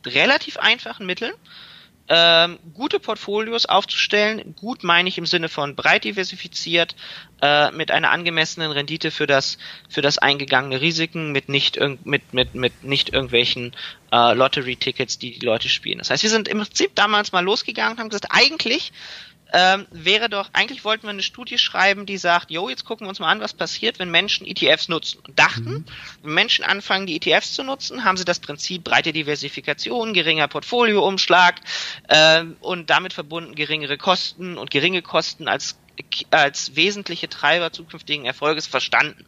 relativ 0.05 0.57
einfachen 0.57 1.05
Mitteln 1.05 1.33
ähm, 2.09 2.59
gute 2.73 2.99
Portfolios 2.99 3.65
aufzustellen. 3.65 4.55
Gut 4.55 4.83
meine 4.83 5.09
ich 5.09 5.17
im 5.17 5.25
Sinne 5.25 5.49
von 5.49 5.75
breit 5.75 6.05
diversifiziert, 6.05 6.95
äh, 7.41 7.71
mit 7.71 7.91
einer 7.91 8.11
angemessenen 8.11 8.71
Rendite 8.71 9.11
für 9.11 9.27
das 9.27 9.57
für 9.89 10.01
das 10.01 10.17
eingegangene 10.17 10.81
Risiken, 10.81 11.31
mit 11.31 11.49
nicht 11.49 11.79
mit 12.03 12.33
mit 12.33 12.55
mit 12.55 12.83
nicht 12.83 13.09
irgendwelchen 13.09 13.75
äh, 14.11 14.33
Lottery-Tickets, 14.33 15.19
die 15.19 15.37
die 15.37 15.45
Leute 15.45 15.69
spielen. 15.69 15.97
Das 15.97 16.09
heißt, 16.09 16.23
wir 16.23 16.29
sind 16.29 16.47
im 16.47 16.59
Prinzip 16.59 16.95
damals 16.95 17.31
mal 17.31 17.43
losgegangen 17.43 17.93
und 17.93 17.99
haben 17.99 18.09
gesagt, 18.09 18.27
eigentlich 18.29 18.93
ähm, 19.53 19.87
wäre 19.91 20.29
doch, 20.29 20.49
eigentlich 20.53 20.83
wollten 20.83 21.03
wir 21.03 21.11
eine 21.11 21.23
Studie 21.23 21.57
schreiben, 21.57 22.05
die 22.05 22.17
sagt, 22.17 22.51
jo, 22.51 22.69
jetzt 22.69 22.85
gucken 22.85 23.05
wir 23.05 23.09
uns 23.09 23.19
mal 23.19 23.31
an, 23.31 23.39
was 23.39 23.53
passiert, 23.53 23.99
wenn 23.99 24.11
Menschen 24.11 24.45
ETFs 24.45 24.89
nutzen. 24.89 25.19
Und 25.25 25.39
dachten, 25.39 25.69
mhm. 25.69 25.85
wenn 26.23 26.33
Menschen 26.33 26.65
anfangen, 26.65 27.07
die 27.07 27.15
ETFs 27.15 27.53
zu 27.53 27.63
nutzen, 27.63 28.03
haben 28.03 28.17
sie 28.17 28.25
das 28.25 28.39
Prinzip 28.39 28.83
breite 28.83 29.13
Diversifikation, 29.13 30.13
geringer 30.13 30.47
Portfolioumschlag 30.47 31.55
äh, 32.09 32.43
und 32.59 32.89
damit 32.89 33.13
verbunden 33.13 33.55
geringere 33.55 33.97
Kosten 33.97 34.57
und 34.57 34.71
geringe 34.71 35.01
Kosten 35.01 35.47
als 35.47 35.77
als 36.29 36.75
wesentliche 36.75 37.27
Treiber 37.27 37.71
zukünftigen 37.71 38.25
Erfolges 38.25 38.67
verstanden. 38.67 39.25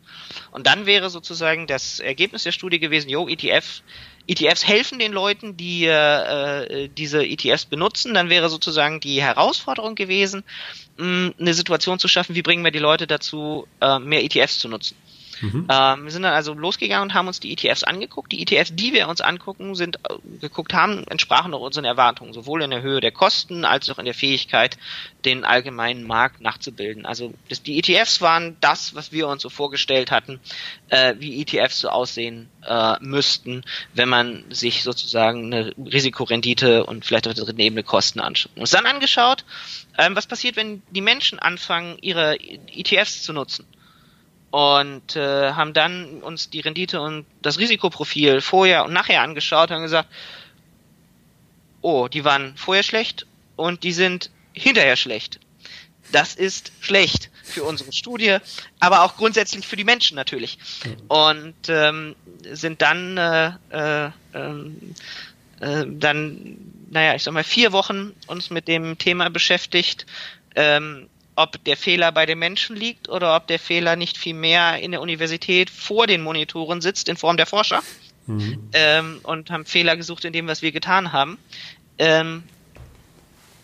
Und 0.51 0.67
dann 0.67 0.85
wäre 0.85 1.09
sozusagen 1.09 1.65
das 1.67 1.99
Ergebnis 1.99 2.43
der 2.43 2.51
Studie 2.51 2.79
gewesen, 2.79 3.09
jo, 3.09 3.27
ETF 3.27 3.81
ETFs 4.29 4.67
helfen 4.67 4.99
den 4.99 5.11
Leuten, 5.11 5.57
die 5.57 5.85
äh, 5.85 6.83
äh 6.83 6.87
diese 6.87 7.25
ETFs 7.25 7.65
benutzen. 7.65 8.13
Dann 8.13 8.29
wäre 8.29 8.49
sozusagen 8.49 8.99
die 8.99 9.21
Herausforderung 9.21 9.95
gewesen, 9.95 10.43
mh, 10.97 11.33
eine 11.39 11.53
Situation 11.53 11.99
zu 11.99 12.07
schaffen, 12.07 12.35
wie 12.35 12.41
bringen 12.41 12.63
wir 12.63 12.71
die 12.71 12.79
Leute 12.79 13.07
dazu, 13.07 13.67
äh, 13.81 13.99
mehr 13.99 14.23
ETFs 14.23 14.59
zu 14.59 14.67
nutzen. 14.67 14.95
Mhm. 15.41 15.67
Ähm, 15.69 16.03
wir 16.03 16.11
sind 16.11 16.23
dann 16.23 16.33
also 16.33 16.53
losgegangen 16.53 17.09
und 17.09 17.13
haben 17.13 17.27
uns 17.27 17.39
die 17.39 17.51
ETFs 17.51 17.83
angeguckt. 17.83 18.31
Die 18.31 18.41
ETFs, 18.41 18.73
die 18.75 18.93
wir 18.93 19.07
uns 19.07 19.21
angucken, 19.21 19.75
sind 19.75 19.97
äh, 19.97 20.15
geguckt 20.39 20.73
haben, 20.73 21.05
entsprachen 21.07 21.53
auch 21.53 21.61
unseren 21.61 21.85
Erwartungen, 21.85 22.33
sowohl 22.33 22.61
in 22.61 22.71
der 22.71 22.81
Höhe 22.81 22.99
der 22.99 23.11
Kosten 23.11 23.65
als 23.65 23.89
auch 23.89 23.99
in 23.99 24.05
der 24.05 24.13
Fähigkeit, 24.13 24.77
den 25.25 25.43
allgemeinen 25.43 26.05
Markt 26.05 26.41
nachzubilden. 26.41 27.05
Also 27.05 27.33
das, 27.49 27.63
die 27.63 27.79
ETFs 27.79 28.21
waren 28.21 28.57
das, 28.61 28.95
was 28.95 29.11
wir 29.11 29.27
uns 29.27 29.41
so 29.41 29.49
vorgestellt 29.49 30.11
hatten, 30.11 30.39
äh, 30.89 31.15
wie 31.19 31.41
ETFs 31.41 31.79
so 31.79 31.89
aussehen 31.89 32.49
äh, 32.65 32.95
müssten, 33.01 33.63
wenn 33.93 34.09
man 34.09 34.43
sich 34.49 34.83
sozusagen 34.83 35.53
eine 35.53 35.73
Risikorendite 35.77 36.85
und 36.85 37.05
vielleicht 37.05 37.27
auf 37.27 37.33
der 37.33 37.45
dritten 37.45 37.59
Ebene 37.59 37.83
Kosten 37.83 38.19
anschaut. 38.19 38.51
Und 38.55 38.61
uns 38.61 38.71
dann 38.71 38.85
angeschaut, 38.85 39.45
ähm, 39.97 40.15
was 40.15 40.27
passiert, 40.27 40.55
wenn 40.55 40.81
die 40.91 41.01
Menschen 41.01 41.39
anfangen, 41.39 41.97
ihre 42.01 42.37
ETFs 42.39 43.23
zu 43.23 43.33
nutzen 43.33 43.65
und 44.51 45.15
äh, 45.15 45.51
haben 45.51 45.73
dann 45.73 46.21
uns 46.21 46.49
die 46.49 46.59
Rendite 46.61 47.01
und 47.01 47.25
das 47.41 47.59
Risikoprofil 47.59 48.41
vorher 48.41 48.85
und 48.85 48.93
nachher 48.93 49.21
angeschaut 49.21 49.71
und 49.71 49.81
gesagt, 49.81 50.09
oh, 51.81 52.07
die 52.07 52.25
waren 52.25 52.55
vorher 52.57 52.83
schlecht 52.83 53.25
und 53.55 53.83
die 53.83 53.93
sind 53.93 54.31
hinterher 54.53 54.95
schlecht. 54.95 55.39
Das 56.11 56.33
ist 56.33 56.71
schlecht 56.79 57.29
für 57.43 57.63
unsere 57.63 57.93
Studie, 57.93 58.37
aber 58.79 59.03
auch 59.03 59.15
grundsätzlich 59.15 59.67
für 59.67 59.75
die 59.75 59.83
Menschen 59.83 60.15
natürlich. 60.15 60.57
Und 61.07 61.55
ähm, 61.67 62.15
sind 62.51 62.81
dann 62.81 63.17
äh, 63.17 63.51
äh, 63.69 64.09
ähm, 64.33 64.95
äh, 65.59 65.85
dann 65.87 66.57
naja, 66.89 67.15
ich 67.15 67.23
sag 67.23 67.33
mal, 67.33 67.43
vier 67.43 67.71
Wochen 67.71 68.13
uns 68.27 68.49
mit 68.49 68.67
dem 68.67 68.97
Thema 68.97 69.29
beschäftigt, 69.29 70.05
ähm, 70.55 71.07
ob 71.39 71.63
der 71.63 71.77
Fehler 71.77 72.11
bei 72.11 72.25
den 72.25 72.37
Menschen 72.37 72.75
liegt 72.75 73.07
oder 73.07 73.33
ob 73.33 73.47
der 73.47 73.59
Fehler 73.59 73.95
nicht 73.95 74.17
viel 74.17 74.33
mehr 74.33 74.79
in 74.81 74.91
der 74.91 74.99
Universität 74.99 75.69
vor 75.69 76.05
den 76.05 76.21
Monitoren 76.21 76.81
sitzt 76.81 77.07
in 77.07 77.15
Form 77.15 77.37
der 77.37 77.45
Forscher. 77.45 77.81
Mhm. 78.27 78.69
Ähm, 78.73 79.19
und 79.23 79.49
haben 79.49 79.65
Fehler 79.65 79.95
gesucht 79.95 80.25
in 80.25 80.33
dem, 80.33 80.47
was 80.47 80.61
wir 80.61 80.73
getan 80.73 81.13
haben. 81.13 81.37
Ähm, 81.97 82.43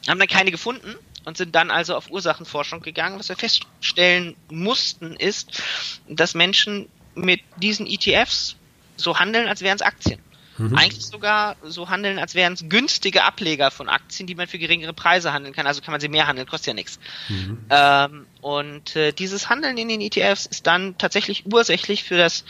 haben 0.08 0.20
dann 0.20 0.28
keine 0.30 0.52
gefunden 0.52 0.96
und 1.26 1.36
sind 1.36 1.54
dann 1.54 1.70
also 1.70 1.98
auf 1.98 2.10
Ursachenforschung 2.10 2.82
gegangen. 2.82 3.20
Was 3.20 3.28
wir 3.28 3.36
feststellen 3.36 4.38
mussten, 4.50 5.14
ist, 5.18 5.62
dass 6.08 6.34
Menschen 6.34 6.88
mit 7.14 7.42
diesen 7.58 7.88
ETFs 7.88 8.56
so 8.96 9.20
handeln, 9.20 9.50
als 9.50 9.62
wären 9.62 9.76
es 9.76 9.82
Aktien. 9.82 10.20
Mhm. 10.58 10.76
Eigentlich 10.76 11.06
sogar 11.06 11.58
so 11.64 11.90
handeln, 11.90 12.20
als 12.20 12.36
wären 12.36 12.54
es 12.54 12.66
günstige 12.70 13.24
Ableger 13.24 13.72
von 13.72 13.90
Aktien, 13.90 14.28
die 14.28 14.36
man 14.36 14.48
für 14.48 14.58
geringere 14.58 14.94
Preise 14.94 15.34
handeln 15.34 15.54
kann. 15.54 15.68
Also 15.68 15.82
kann 15.82 15.92
man 15.92 16.02
sie 16.02 16.08
mehr 16.08 16.28
handeln, 16.28 16.48
kostet 16.48 16.68
ja 16.68 16.74
nichts. 16.74 17.00
Mhm. 17.30 17.66
Ähm, 17.70 18.26
und 18.42 18.96
äh, 18.96 19.12
dieses 19.12 19.50
Handeln 19.50 19.78
in 19.78 19.90
den 19.90 20.02
ETFs 20.02 20.46
ist 20.46 20.68
dann 20.68 20.98
tatsächlich 20.98 21.46
ursächlich 21.52 22.04
für 22.04 22.18
das 22.18 22.46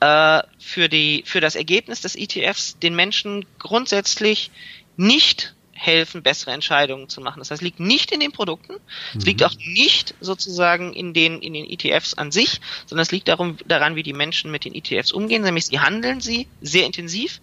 äh, 0.00 0.42
für 0.58 0.88
die 0.88 1.24
für 1.26 1.40
das 1.40 1.56
Ergebnis 1.56 2.00
des 2.00 2.16
ETFs 2.16 2.78
den 2.78 2.94
Menschen 2.94 3.44
grundsätzlich 3.58 4.50
nicht 4.96 5.54
helfen, 5.80 6.22
bessere 6.22 6.52
Entscheidungen 6.52 7.08
zu 7.08 7.22
machen. 7.22 7.38
Das 7.38 7.50
heißt, 7.50 7.62
es 7.62 7.64
liegt 7.64 7.80
nicht 7.80 8.12
in 8.12 8.20
den 8.20 8.32
Produkten, 8.32 8.74
mhm. 8.74 9.18
es 9.18 9.24
liegt 9.24 9.42
auch 9.42 9.54
nicht 9.56 10.14
sozusagen 10.20 10.92
in 10.92 11.14
den, 11.14 11.40
in 11.40 11.54
den 11.54 11.64
ETFs 11.64 12.14
an 12.14 12.30
sich, 12.30 12.60
sondern 12.84 13.02
es 13.02 13.12
liegt 13.12 13.28
darum, 13.28 13.56
daran, 13.66 13.96
wie 13.96 14.02
die 14.02 14.12
Menschen 14.12 14.50
mit 14.50 14.66
den 14.66 14.74
ETFs 14.74 15.10
umgehen, 15.10 15.42
nämlich 15.42 15.66
sie 15.66 15.80
handeln 15.80 16.20
sie 16.20 16.48
sehr 16.60 16.84
intensiv, 16.84 17.40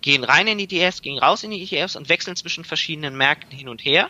gehen 0.00 0.24
rein 0.24 0.46
in 0.46 0.56
die 0.56 0.64
ETFs, 0.64 1.02
gehen 1.02 1.18
raus 1.18 1.44
in 1.44 1.50
die 1.50 1.62
ETFs 1.62 1.94
und 1.94 2.08
wechseln 2.08 2.36
zwischen 2.36 2.64
verschiedenen 2.64 3.16
Märkten 3.16 3.56
hin 3.56 3.68
und 3.68 3.84
her, 3.84 4.08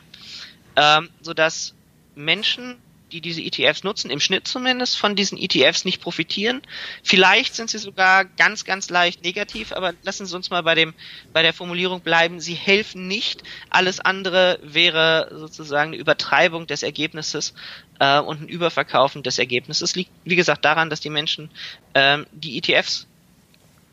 ähm, 0.77 1.11
sodass 1.21 1.75
Menschen 2.15 2.77
die 3.13 3.21
diese 3.21 3.43
ETFs 3.43 3.85
nutzen, 3.85 4.11
im 4.11 4.21
Schnitt 4.21 4.49
zumindest 4.49 4.99
von 4.99 5.15
diesen 5.15 5.39
ETFs 5.39 5.85
nicht 5.85 6.01
profitieren. 6.01 6.63
Vielleicht 7.03 7.55
sind 7.55 7.71
sie 7.71 7.79
sogar 7.79 8.25
ganz, 8.25 8.65
ganz 8.65 8.91
leicht 8.91 9.23
negativ, 9.23 9.73
aber 9.73 9.93
lassen 10.03 10.27
Sie 10.27 10.35
uns 10.35 10.51
mal 10.51 10.63
bei 10.63 10.75
dem, 10.75 10.95
bei 11.33 11.43
der 11.43 11.53
Formulierung 11.53 12.01
bleiben. 12.01 12.41
Sie 12.41 12.55
helfen 12.55 13.07
nicht. 13.07 13.43
Alles 13.71 14.01
andere 14.01 14.59
wäre 14.63 15.29
sozusagen 15.33 15.93
eine 15.93 16.01
Übertreibung 16.01 16.67
des 16.67 16.83
Ergebnisses 16.83 17.55
äh, 18.01 18.19
und 18.19 18.43
ein 18.43 18.49
Überverkaufen 18.49 19.23
des 19.23 19.39
Ergebnisses. 19.39 19.95
Liegt, 19.95 20.11
wie 20.25 20.37
gesagt, 20.37 20.65
daran, 20.65 20.91
dass 20.91 21.01
die 21.01 21.11
Menschen 21.11 21.51
ähm, 21.95 22.27
die 22.33 22.59
ETFs 22.59 23.07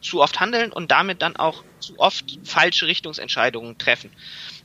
zu 0.01 0.21
oft 0.21 0.39
handeln 0.39 0.71
und 0.71 0.91
damit 0.91 1.21
dann 1.21 1.35
auch 1.35 1.63
zu 1.79 1.99
oft 1.99 2.39
falsche 2.43 2.87
Richtungsentscheidungen 2.87 3.77
treffen. 3.77 4.11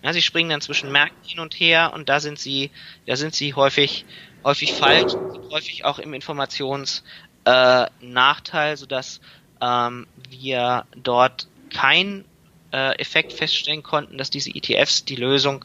Ja, 0.02 0.12
sie 0.12 0.22
springen 0.22 0.50
dann 0.50 0.60
zwischen 0.60 0.92
Märkten 0.92 1.24
hin 1.24 1.40
und 1.40 1.54
her 1.54 1.92
und 1.94 2.08
da 2.08 2.20
sind 2.20 2.38
sie, 2.38 2.70
da 3.06 3.16
sind 3.16 3.34
sie 3.34 3.54
häufig 3.54 4.04
häufig 4.44 4.72
falsch, 4.72 5.16
häufig 5.50 5.84
auch 5.84 5.98
im 5.98 6.14
Informationsnachteil, 6.14 8.72
äh, 8.72 8.76
sodass 8.76 9.20
ähm, 9.60 10.06
wir 10.30 10.84
dort 10.94 11.48
keinen 11.72 12.24
äh, 12.72 12.96
Effekt 12.98 13.32
feststellen 13.32 13.82
konnten, 13.82 14.18
dass 14.18 14.30
diese 14.30 14.50
ETFs 14.50 15.04
die 15.04 15.16
Lösung 15.16 15.64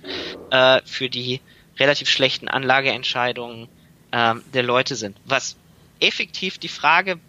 äh, 0.49 0.81
für 0.85 1.09
die 1.09 1.41
relativ 1.77 2.09
schlechten 2.09 2.47
Anlageentscheidungen 2.47 3.67
ähm, 4.11 4.43
der 4.53 4.63
Leute 4.63 4.95
sind. 4.95 5.17
Was 5.25 5.55
effektiv 5.99 6.57
die 6.57 6.69
Frage 6.69 7.19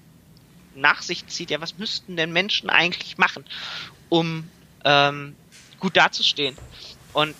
nach 0.74 1.02
sich 1.02 1.26
zieht, 1.26 1.50
ja, 1.50 1.60
was 1.60 1.78
müssten 1.78 2.16
denn 2.16 2.32
Menschen 2.32 2.70
eigentlich 2.70 3.18
machen, 3.18 3.44
um 4.08 4.48
ähm, 4.84 5.34
gut 5.78 5.96
dazustehen? 5.96 6.56
Und 7.12 7.34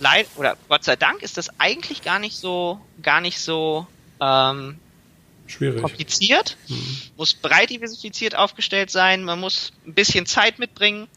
leid 0.00 0.26
oder 0.36 0.56
Gott 0.68 0.84
sei 0.84 0.96
Dank 0.96 1.22
ist 1.22 1.36
das 1.36 1.58
eigentlich 1.58 2.02
gar 2.02 2.18
nicht 2.18 2.36
so 2.36 2.80
gar 3.02 3.20
nicht 3.20 3.40
so 3.40 3.86
ähm, 4.20 4.78
Schwierig. 5.46 5.80
kompliziert. 5.80 6.56
Mhm. 6.68 6.98
Muss 7.16 7.34
breit 7.34 7.70
diversifiziert 7.70 8.36
aufgestellt 8.36 8.90
sein. 8.90 9.24
Man 9.24 9.40
muss 9.40 9.72
ein 9.86 9.94
bisschen 9.94 10.26
Zeit 10.26 10.58
mitbringen. 10.58 11.08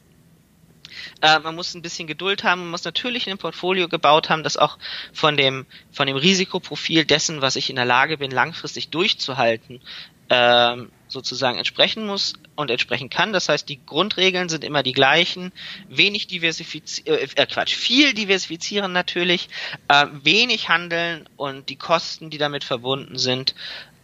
Äh, 1.21 1.39
man 1.39 1.55
muss 1.55 1.73
ein 1.73 1.81
bisschen 1.81 2.07
Geduld 2.07 2.43
haben. 2.43 2.61
Man 2.61 2.71
muss 2.71 2.83
natürlich 2.83 3.29
ein 3.29 3.37
Portfolio 3.37 3.87
gebaut 3.87 4.29
haben, 4.29 4.43
das 4.43 4.57
auch 4.57 4.77
von 5.13 5.37
dem 5.37 5.65
von 5.91 6.07
dem 6.07 6.17
Risikoprofil 6.17 7.05
dessen, 7.05 7.41
was 7.41 7.55
ich 7.55 7.69
in 7.69 7.75
der 7.75 7.85
Lage 7.85 8.17
bin, 8.17 8.31
langfristig 8.31 8.89
durchzuhalten, 8.89 9.81
ähm, 10.29 10.89
sozusagen 11.11 11.57
entsprechen 11.57 12.05
muss 12.05 12.33
und 12.55 12.71
entsprechen 12.71 13.09
kann. 13.09 13.33
Das 13.33 13.49
heißt, 13.49 13.67
die 13.67 13.79
Grundregeln 13.85 14.49
sind 14.49 14.63
immer 14.63 14.83
die 14.83 14.93
gleichen. 14.93 15.51
Wenig 15.89 16.27
diversifizieren, 16.27 17.19
äh, 17.19 17.27
äh, 17.35 17.45
Quatsch, 17.45 17.75
viel 17.75 18.13
diversifizieren 18.13 18.93
natürlich, 18.93 19.49
äh, 19.87 20.05
wenig 20.23 20.69
handeln 20.69 21.27
und 21.35 21.69
die 21.69 21.75
Kosten, 21.75 22.29
die 22.29 22.37
damit 22.37 22.63
verbunden 22.63 23.17
sind, 23.17 23.53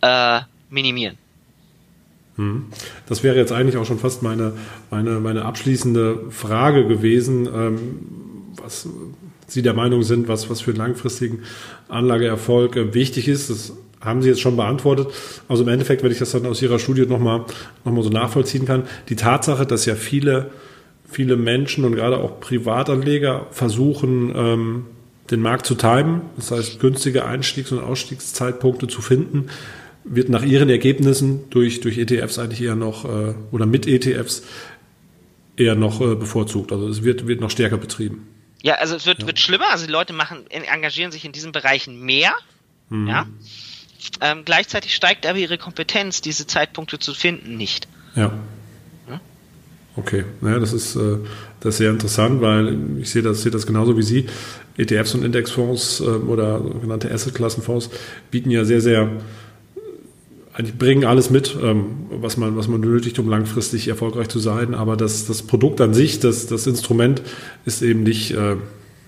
äh, 0.01 0.41
minimieren. 0.69 1.17
Hm. 2.35 2.67
Das 3.07 3.23
wäre 3.23 3.35
jetzt 3.35 3.51
eigentlich 3.51 3.77
auch 3.77 3.85
schon 3.85 3.99
fast 3.99 4.21
meine, 4.21 4.53
meine, 4.91 5.19
meine 5.19 5.45
abschließende 5.45 6.29
Frage 6.29 6.87
gewesen, 6.87 7.47
ähm, 7.47 7.99
was 8.61 8.87
Sie 9.49 9.61
der 9.61 9.73
Meinung 9.73 10.03
sind, 10.03 10.27
was, 10.27 10.49
was 10.49 10.59
für 10.59 10.71
einen 10.71 10.79
langfristigen 10.79 11.43
Anlageerfolg 11.87 12.75
äh, 12.75 12.93
wichtig 12.93 13.29
ist. 13.29 13.49
Das 13.49 13.73
haben 14.01 14.21
Sie 14.21 14.29
jetzt 14.29 14.41
schon 14.41 14.55
beantwortet. 14.55 15.07
Also 15.47 15.63
im 15.63 15.69
Endeffekt, 15.69 16.03
wenn 16.03 16.11
ich 16.11 16.19
das 16.19 16.31
dann 16.31 16.45
aus 16.45 16.61
Ihrer 16.61 16.79
Studie 16.79 17.05
nochmal 17.05 17.45
noch 17.83 17.91
mal 17.91 18.03
so 18.03 18.09
nachvollziehen 18.09 18.65
kann, 18.65 18.83
die 19.09 19.15
Tatsache, 19.15 19.65
dass 19.65 19.85
ja 19.85 19.95
viele, 19.95 20.51
viele 21.09 21.35
Menschen 21.35 21.85
und 21.85 21.95
gerade 21.95 22.17
auch 22.17 22.39
Privatanleger 22.39 23.47
versuchen, 23.51 24.33
ähm, 24.35 24.85
den 25.31 25.41
Markt 25.41 25.65
zu 25.65 25.75
timen, 25.75 26.21
das 26.37 26.51
heißt 26.51 26.79
günstige 26.79 27.25
Einstiegs- 27.25 27.71
und 27.71 27.79
Ausstiegszeitpunkte 27.79 28.87
zu 28.87 29.01
finden, 29.01 29.49
wird 30.03 30.29
nach 30.29 30.43
Ihren 30.43 30.69
Ergebnissen 30.69 31.49
durch, 31.49 31.81
durch 31.81 31.97
ETFs 31.97 32.39
eigentlich 32.39 32.61
eher 32.61 32.75
noch 32.75 33.03
äh, 33.05 33.33
oder 33.51 33.65
mit 33.65 33.87
ETFs 33.87 34.43
eher 35.57 35.75
noch 35.75 35.99
äh, 35.99 36.15
bevorzugt. 36.15 36.71
Also 36.71 36.87
es 36.87 37.03
wird, 37.03 37.27
wird 37.27 37.41
noch 37.41 37.49
stärker 37.49 37.77
betrieben. 37.77 38.27
Ja, 38.61 38.75
also 38.75 38.95
es 38.95 39.05
wird, 39.05 39.21
ja. 39.21 39.27
wird 39.27 39.39
schlimmer. 39.39 39.65
Also 39.71 39.85
die 39.85 39.91
Leute 39.91 40.13
machen, 40.13 40.45
engagieren 40.49 41.11
sich 41.11 41.25
in 41.25 41.31
diesen 41.31 41.51
Bereichen 41.51 42.01
mehr. 42.01 42.31
Mhm. 42.89 43.07
Ja. 43.07 43.27
Ähm, 44.21 44.43
gleichzeitig 44.45 44.95
steigt 44.95 45.25
aber 45.25 45.37
ihre 45.37 45.57
Kompetenz, 45.57 46.21
diese 46.21 46.47
Zeitpunkte 46.47 46.99
zu 46.99 47.13
finden, 47.13 47.57
nicht. 47.57 47.87
Ja. 48.15 48.33
Okay, 49.97 50.25
naja, 50.41 50.59
das 50.59 50.73
ist, 50.73 50.95
äh, 50.95 51.17
das 51.59 51.73
ist 51.73 51.77
sehr 51.79 51.89
interessant, 51.89 52.39
weil 52.39 52.77
ich 53.01 53.09
sehe 53.09 53.23
das, 53.23 53.41
sehe 53.41 53.51
das 53.51 53.65
genauso 53.65 53.97
wie 53.97 54.03
Sie. 54.03 54.27
ETFs 54.77 55.15
und 55.15 55.25
Indexfonds 55.25 56.01
äh, 56.01 56.03
oder 56.03 56.59
sogenannte 56.59 57.11
Asset-Klassenfonds 57.11 57.89
bieten 58.29 58.51
ja 58.51 58.63
sehr, 58.63 58.79
sehr, 58.79 59.09
eigentlich 60.53 60.77
bringen 60.77 61.03
alles 61.03 61.31
mit, 61.31 61.57
ähm, 61.59 62.05
was 62.11 62.37
man, 62.37 62.55
was 62.55 62.67
man 62.67 62.79
benötigt, 62.79 63.17
um 63.17 63.27
langfristig 63.27 63.87
erfolgreich 63.87 64.27
zu 64.29 64.37
sein. 64.37 64.75
Aber 64.75 64.97
das, 64.97 65.25
das 65.25 65.41
Produkt 65.41 65.81
an 65.81 65.95
sich, 65.95 66.19
das, 66.19 66.45
das 66.45 66.67
Instrument 66.67 67.23
ist 67.65 67.81
eben 67.81 68.03
nicht, 68.03 68.31
äh, 68.31 68.57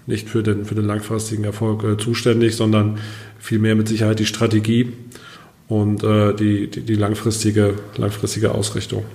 nicht 0.10 0.28
für 0.28 0.44
den, 0.44 0.66
für 0.66 0.76
den 0.76 0.86
langfristigen 0.86 1.46
Erfolg 1.46 1.84
äh, 1.84 1.98
zuständig, 1.98 2.56
sondern 2.56 3.00
vielmehr 3.40 3.76
mit 3.76 3.88
Sicherheit 3.88 4.20
die 4.20 4.26
Strategie 4.26 4.92
und 5.68 6.04
äh, 6.04 6.34
die, 6.34 6.68
die, 6.68 6.82
die 6.82 6.96
langfristige, 6.96 7.76
langfristige 7.96 8.52
Ausrichtung. 8.52 9.06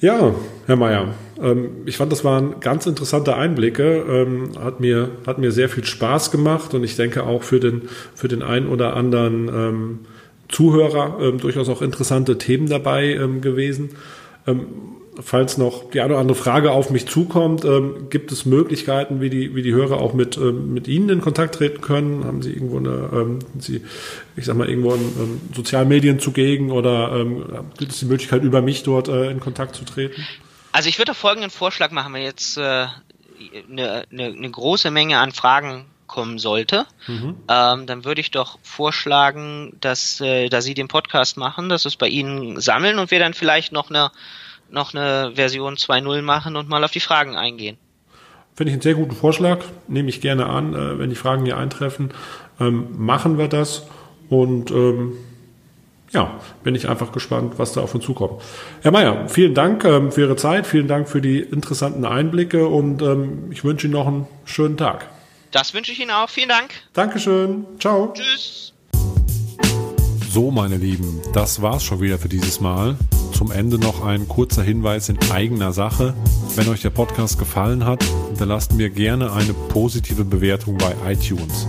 Ja, 0.00 0.34
Herr 0.66 0.76
Mayer, 0.76 1.14
ähm, 1.42 1.70
ich 1.84 1.96
fand, 1.96 2.12
das 2.12 2.24
waren 2.24 2.60
ganz 2.60 2.86
interessante 2.86 3.36
Einblicke. 3.36 4.04
Ähm, 4.08 4.52
hat, 4.58 4.80
mir, 4.80 5.10
hat 5.26 5.38
mir 5.38 5.52
sehr 5.52 5.68
viel 5.68 5.84
Spaß 5.84 6.30
gemacht 6.30 6.72
und 6.72 6.84
ich 6.84 6.96
denke 6.96 7.24
auch 7.24 7.42
für 7.42 7.60
den, 7.60 7.82
für 8.14 8.28
den 8.28 8.42
einen 8.42 8.68
oder 8.68 8.96
anderen 8.96 9.48
ähm, 9.48 9.98
Zuhörer 10.48 11.18
ähm, 11.20 11.38
durchaus 11.38 11.68
auch 11.68 11.82
interessante 11.82 12.38
Themen 12.38 12.68
dabei 12.68 13.14
ähm, 13.14 13.40
gewesen. 13.40 13.90
Falls 15.22 15.58
noch 15.58 15.90
die 15.90 16.00
eine 16.00 16.14
oder 16.14 16.20
andere 16.20 16.36
Frage 16.36 16.70
auf 16.72 16.90
mich 16.90 17.06
zukommt, 17.06 17.64
ähm, 17.64 18.08
gibt 18.10 18.32
es 18.32 18.44
Möglichkeiten, 18.44 19.20
wie 19.20 19.30
die, 19.30 19.54
wie 19.54 19.62
die 19.62 19.72
Hörer 19.72 20.00
auch 20.00 20.14
mit, 20.14 20.36
ähm, 20.36 20.72
mit 20.72 20.88
Ihnen 20.88 21.08
in 21.08 21.20
Kontakt 21.20 21.56
treten 21.56 21.80
können? 21.80 22.24
Haben 22.24 22.42
Sie 22.42 22.52
irgendwo 22.52 22.78
eine, 22.78 23.10
ähm, 23.12 23.38
Sie, 23.58 23.82
ich 24.36 24.44
sag 24.44 24.56
mal, 24.56 24.68
irgendwo 24.68 24.94
in 24.94 25.00
ähm, 25.00 25.40
sozialen 25.54 25.88
Medien 25.88 26.20
zugegen 26.20 26.70
oder 26.70 27.12
ähm, 27.16 27.44
gibt 27.78 27.92
es 27.92 27.98
die 28.00 28.06
Möglichkeit, 28.06 28.42
über 28.42 28.62
mich 28.62 28.82
dort 28.82 29.08
äh, 29.08 29.30
in 29.30 29.40
Kontakt 29.40 29.76
zu 29.76 29.84
treten? 29.84 30.26
Also 30.72 30.88
ich 30.88 30.98
würde 30.98 31.14
folgenden 31.14 31.50
Vorschlag 31.50 31.90
machen, 31.90 32.12
wenn 32.12 32.22
jetzt 32.22 32.56
äh, 32.56 32.86
eine, 33.70 34.04
eine, 34.10 34.24
eine 34.24 34.50
große 34.50 34.90
Menge 34.90 35.18
an 35.18 35.32
Fragen 35.32 35.86
kommen 36.10 36.38
sollte, 36.38 36.86
mhm. 37.06 37.36
ähm, 37.48 37.86
dann 37.86 38.04
würde 38.04 38.20
ich 38.20 38.32
doch 38.32 38.58
vorschlagen, 38.62 39.76
dass 39.80 40.20
äh, 40.20 40.48
da 40.48 40.60
Sie 40.60 40.74
den 40.74 40.88
Podcast 40.88 41.36
machen, 41.36 41.68
dass 41.68 41.84
es 41.84 41.96
bei 41.96 42.08
Ihnen 42.08 42.60
sammeln 42.60 42.98
und 42.98 43.12
wir 43.12 43.20
dann 43.20 43.32
vielleicht 43.32 43.72
noch 43.72 43.90
eine 43.90 44.10
noch 44.70 44.94
eine 44.94 45.32
Version 45.34 45.76
2.0 45.76 46.22
machen 46.22 46.56
und 46.56 46.68
mal 46.68 46.84
auf 46.84 46.90
die 46.90 47.00
Fragen 47.00 47.36
eingehen. 47.36 47.76
Finde 48.54 48.70
ich 48.70 48.74
einen 48.74 48.82
sehr 48.82 48.94
guten 48.94 49.14
Vorschlag, 49.14 49.60
nehme 49.88 50.08
ich 50.08 50.20
gerne 50.20 50.46
an. 50.46 50.74
Äh, 50.74 50.98
wenn 50.98 51.10
die 51.10 51.16
Fragen 51.16 51.44
hier 51.44 51.56
eintreffen, 51.56 52.12
ähm, 52.58 52.88
machen 52.98 53.38
wir 53.38 53.48
das. 53.48 53.86
Und 54.28 54.70
ähm, 54.70 55.14
ja, 56.12 56.40
bin 56.64 56.74
ich 56.74 56.88
einfach 56.88 57.12
gespannt, 57.12 57.54
was 57.56 57.72
da 57.72 57.80
auf 57.80 57.94
uns 57.94 58.04
zukommt. 58.04 58.42
Herr 58.82 58.90
Mayer, 58.90 59.28
vielen 59.28 59.54
Dank 59.54 59.84
ähm, 59.84 60.10
für 60.10 60.22
Ihre 60.22 60.36
Zeit, 60.36 60.66
vielen 60.66 60.88
Dank 60.88 61.08
für 61.08 61.20
die 61.20 61.40
interessanten 61.40 62.04
Einblicke 62.04 62.66
und 62.66 63.00
ähm, 63.02 63.50
ich 63.50 63.64
wünsche 63.64 63.86
Ihnen 63.86 63.94
noch 63.94 64.06
einen 64.06 64.26
schönen 64.44 64.76
Tag. 64.76 65.08
Das 65.52 65.74
wünsche 65.74 65.92
ich 65.92 66.00
Ihnen 66.00 66.10
auch. 66.10 66.28
Vielen 66.28 66.48
Dank. 66.48 66.70
Dankeschön. 66.92 67.66
Ciao. 67.78 68.12
Tschüss. 68.14 68.72
So, 70.32 70.52
meine 70.52 70.76
Lieben, 70.76 71.20
das 71.32 71.60
war's 71.60 71.82
schon 71.82 72.00
wieder 72.00 72.16
für 72.16 72.28
dieses 72.28 72.60
Mal. 72.60 72.96
Zum 73.32 73.50
Ende 73.50 73.80
noch 73.80 74.04
ein 74.04 74.28
kurzer 74.28 74.62
Hinweis 74.62 75.08
in 75.08 75.18
eigener 75.32 75.72
Sache. 75.72 76.14
Wenn 76.54 76.68
euch 76.68 76.82
der 76.82 76.90
Podcast 76.90 77.36
gefallen 77.36 77.84
hat, 77.84 78.04
hinterlasst 78.28 78.74
mir 78.74 78.90
gerne 78.90 79.32
eine 79.32 79.52
positive 79.52 80.24
Bewertung 80.24 80.78
bei 80.78 80.94
iTunes. 81.10 81.66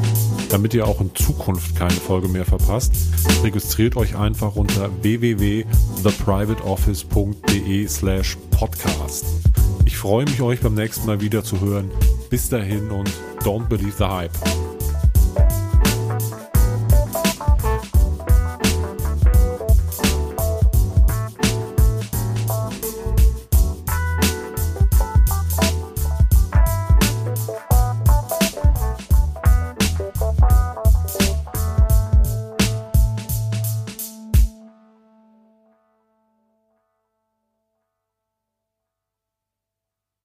Damit 0.51 0.75
ihr 0.75 0.85
auch 0.85 1.01
in 1.01 1.09
Zukunft 1.15 1.75
keine 1.75 1.89
Folge 1.89 2.27
mehr 2.27 2.45
verpasst, 2.45 2.93
registriert 3.41 3.95
euch 3.95 4.15
einfach 4.15 4.55
unter 4.55 4.91
www.theprivateoffice.de 5.01 7.87
slash 7.87 8.37
podcast. 8.51 9.25
Ich 9.85 9.97
freue 9.97 10.25
mich, 10.25 10.39
euch 10.43 10.59
beim 10.59 10.75
nächsten 10.75 11.07
Mal 11.07 11.19
wieder 11.19 11.43
zu 11.43 11.61
hören. 11.61 11.89
Bis 12.29 12.49
dahin 12.49 12.91
und 12.91 13.09
don't 13.43 13.69
believe 13.69 13.95
the 13.97 14.03
hype. 14.03 14.37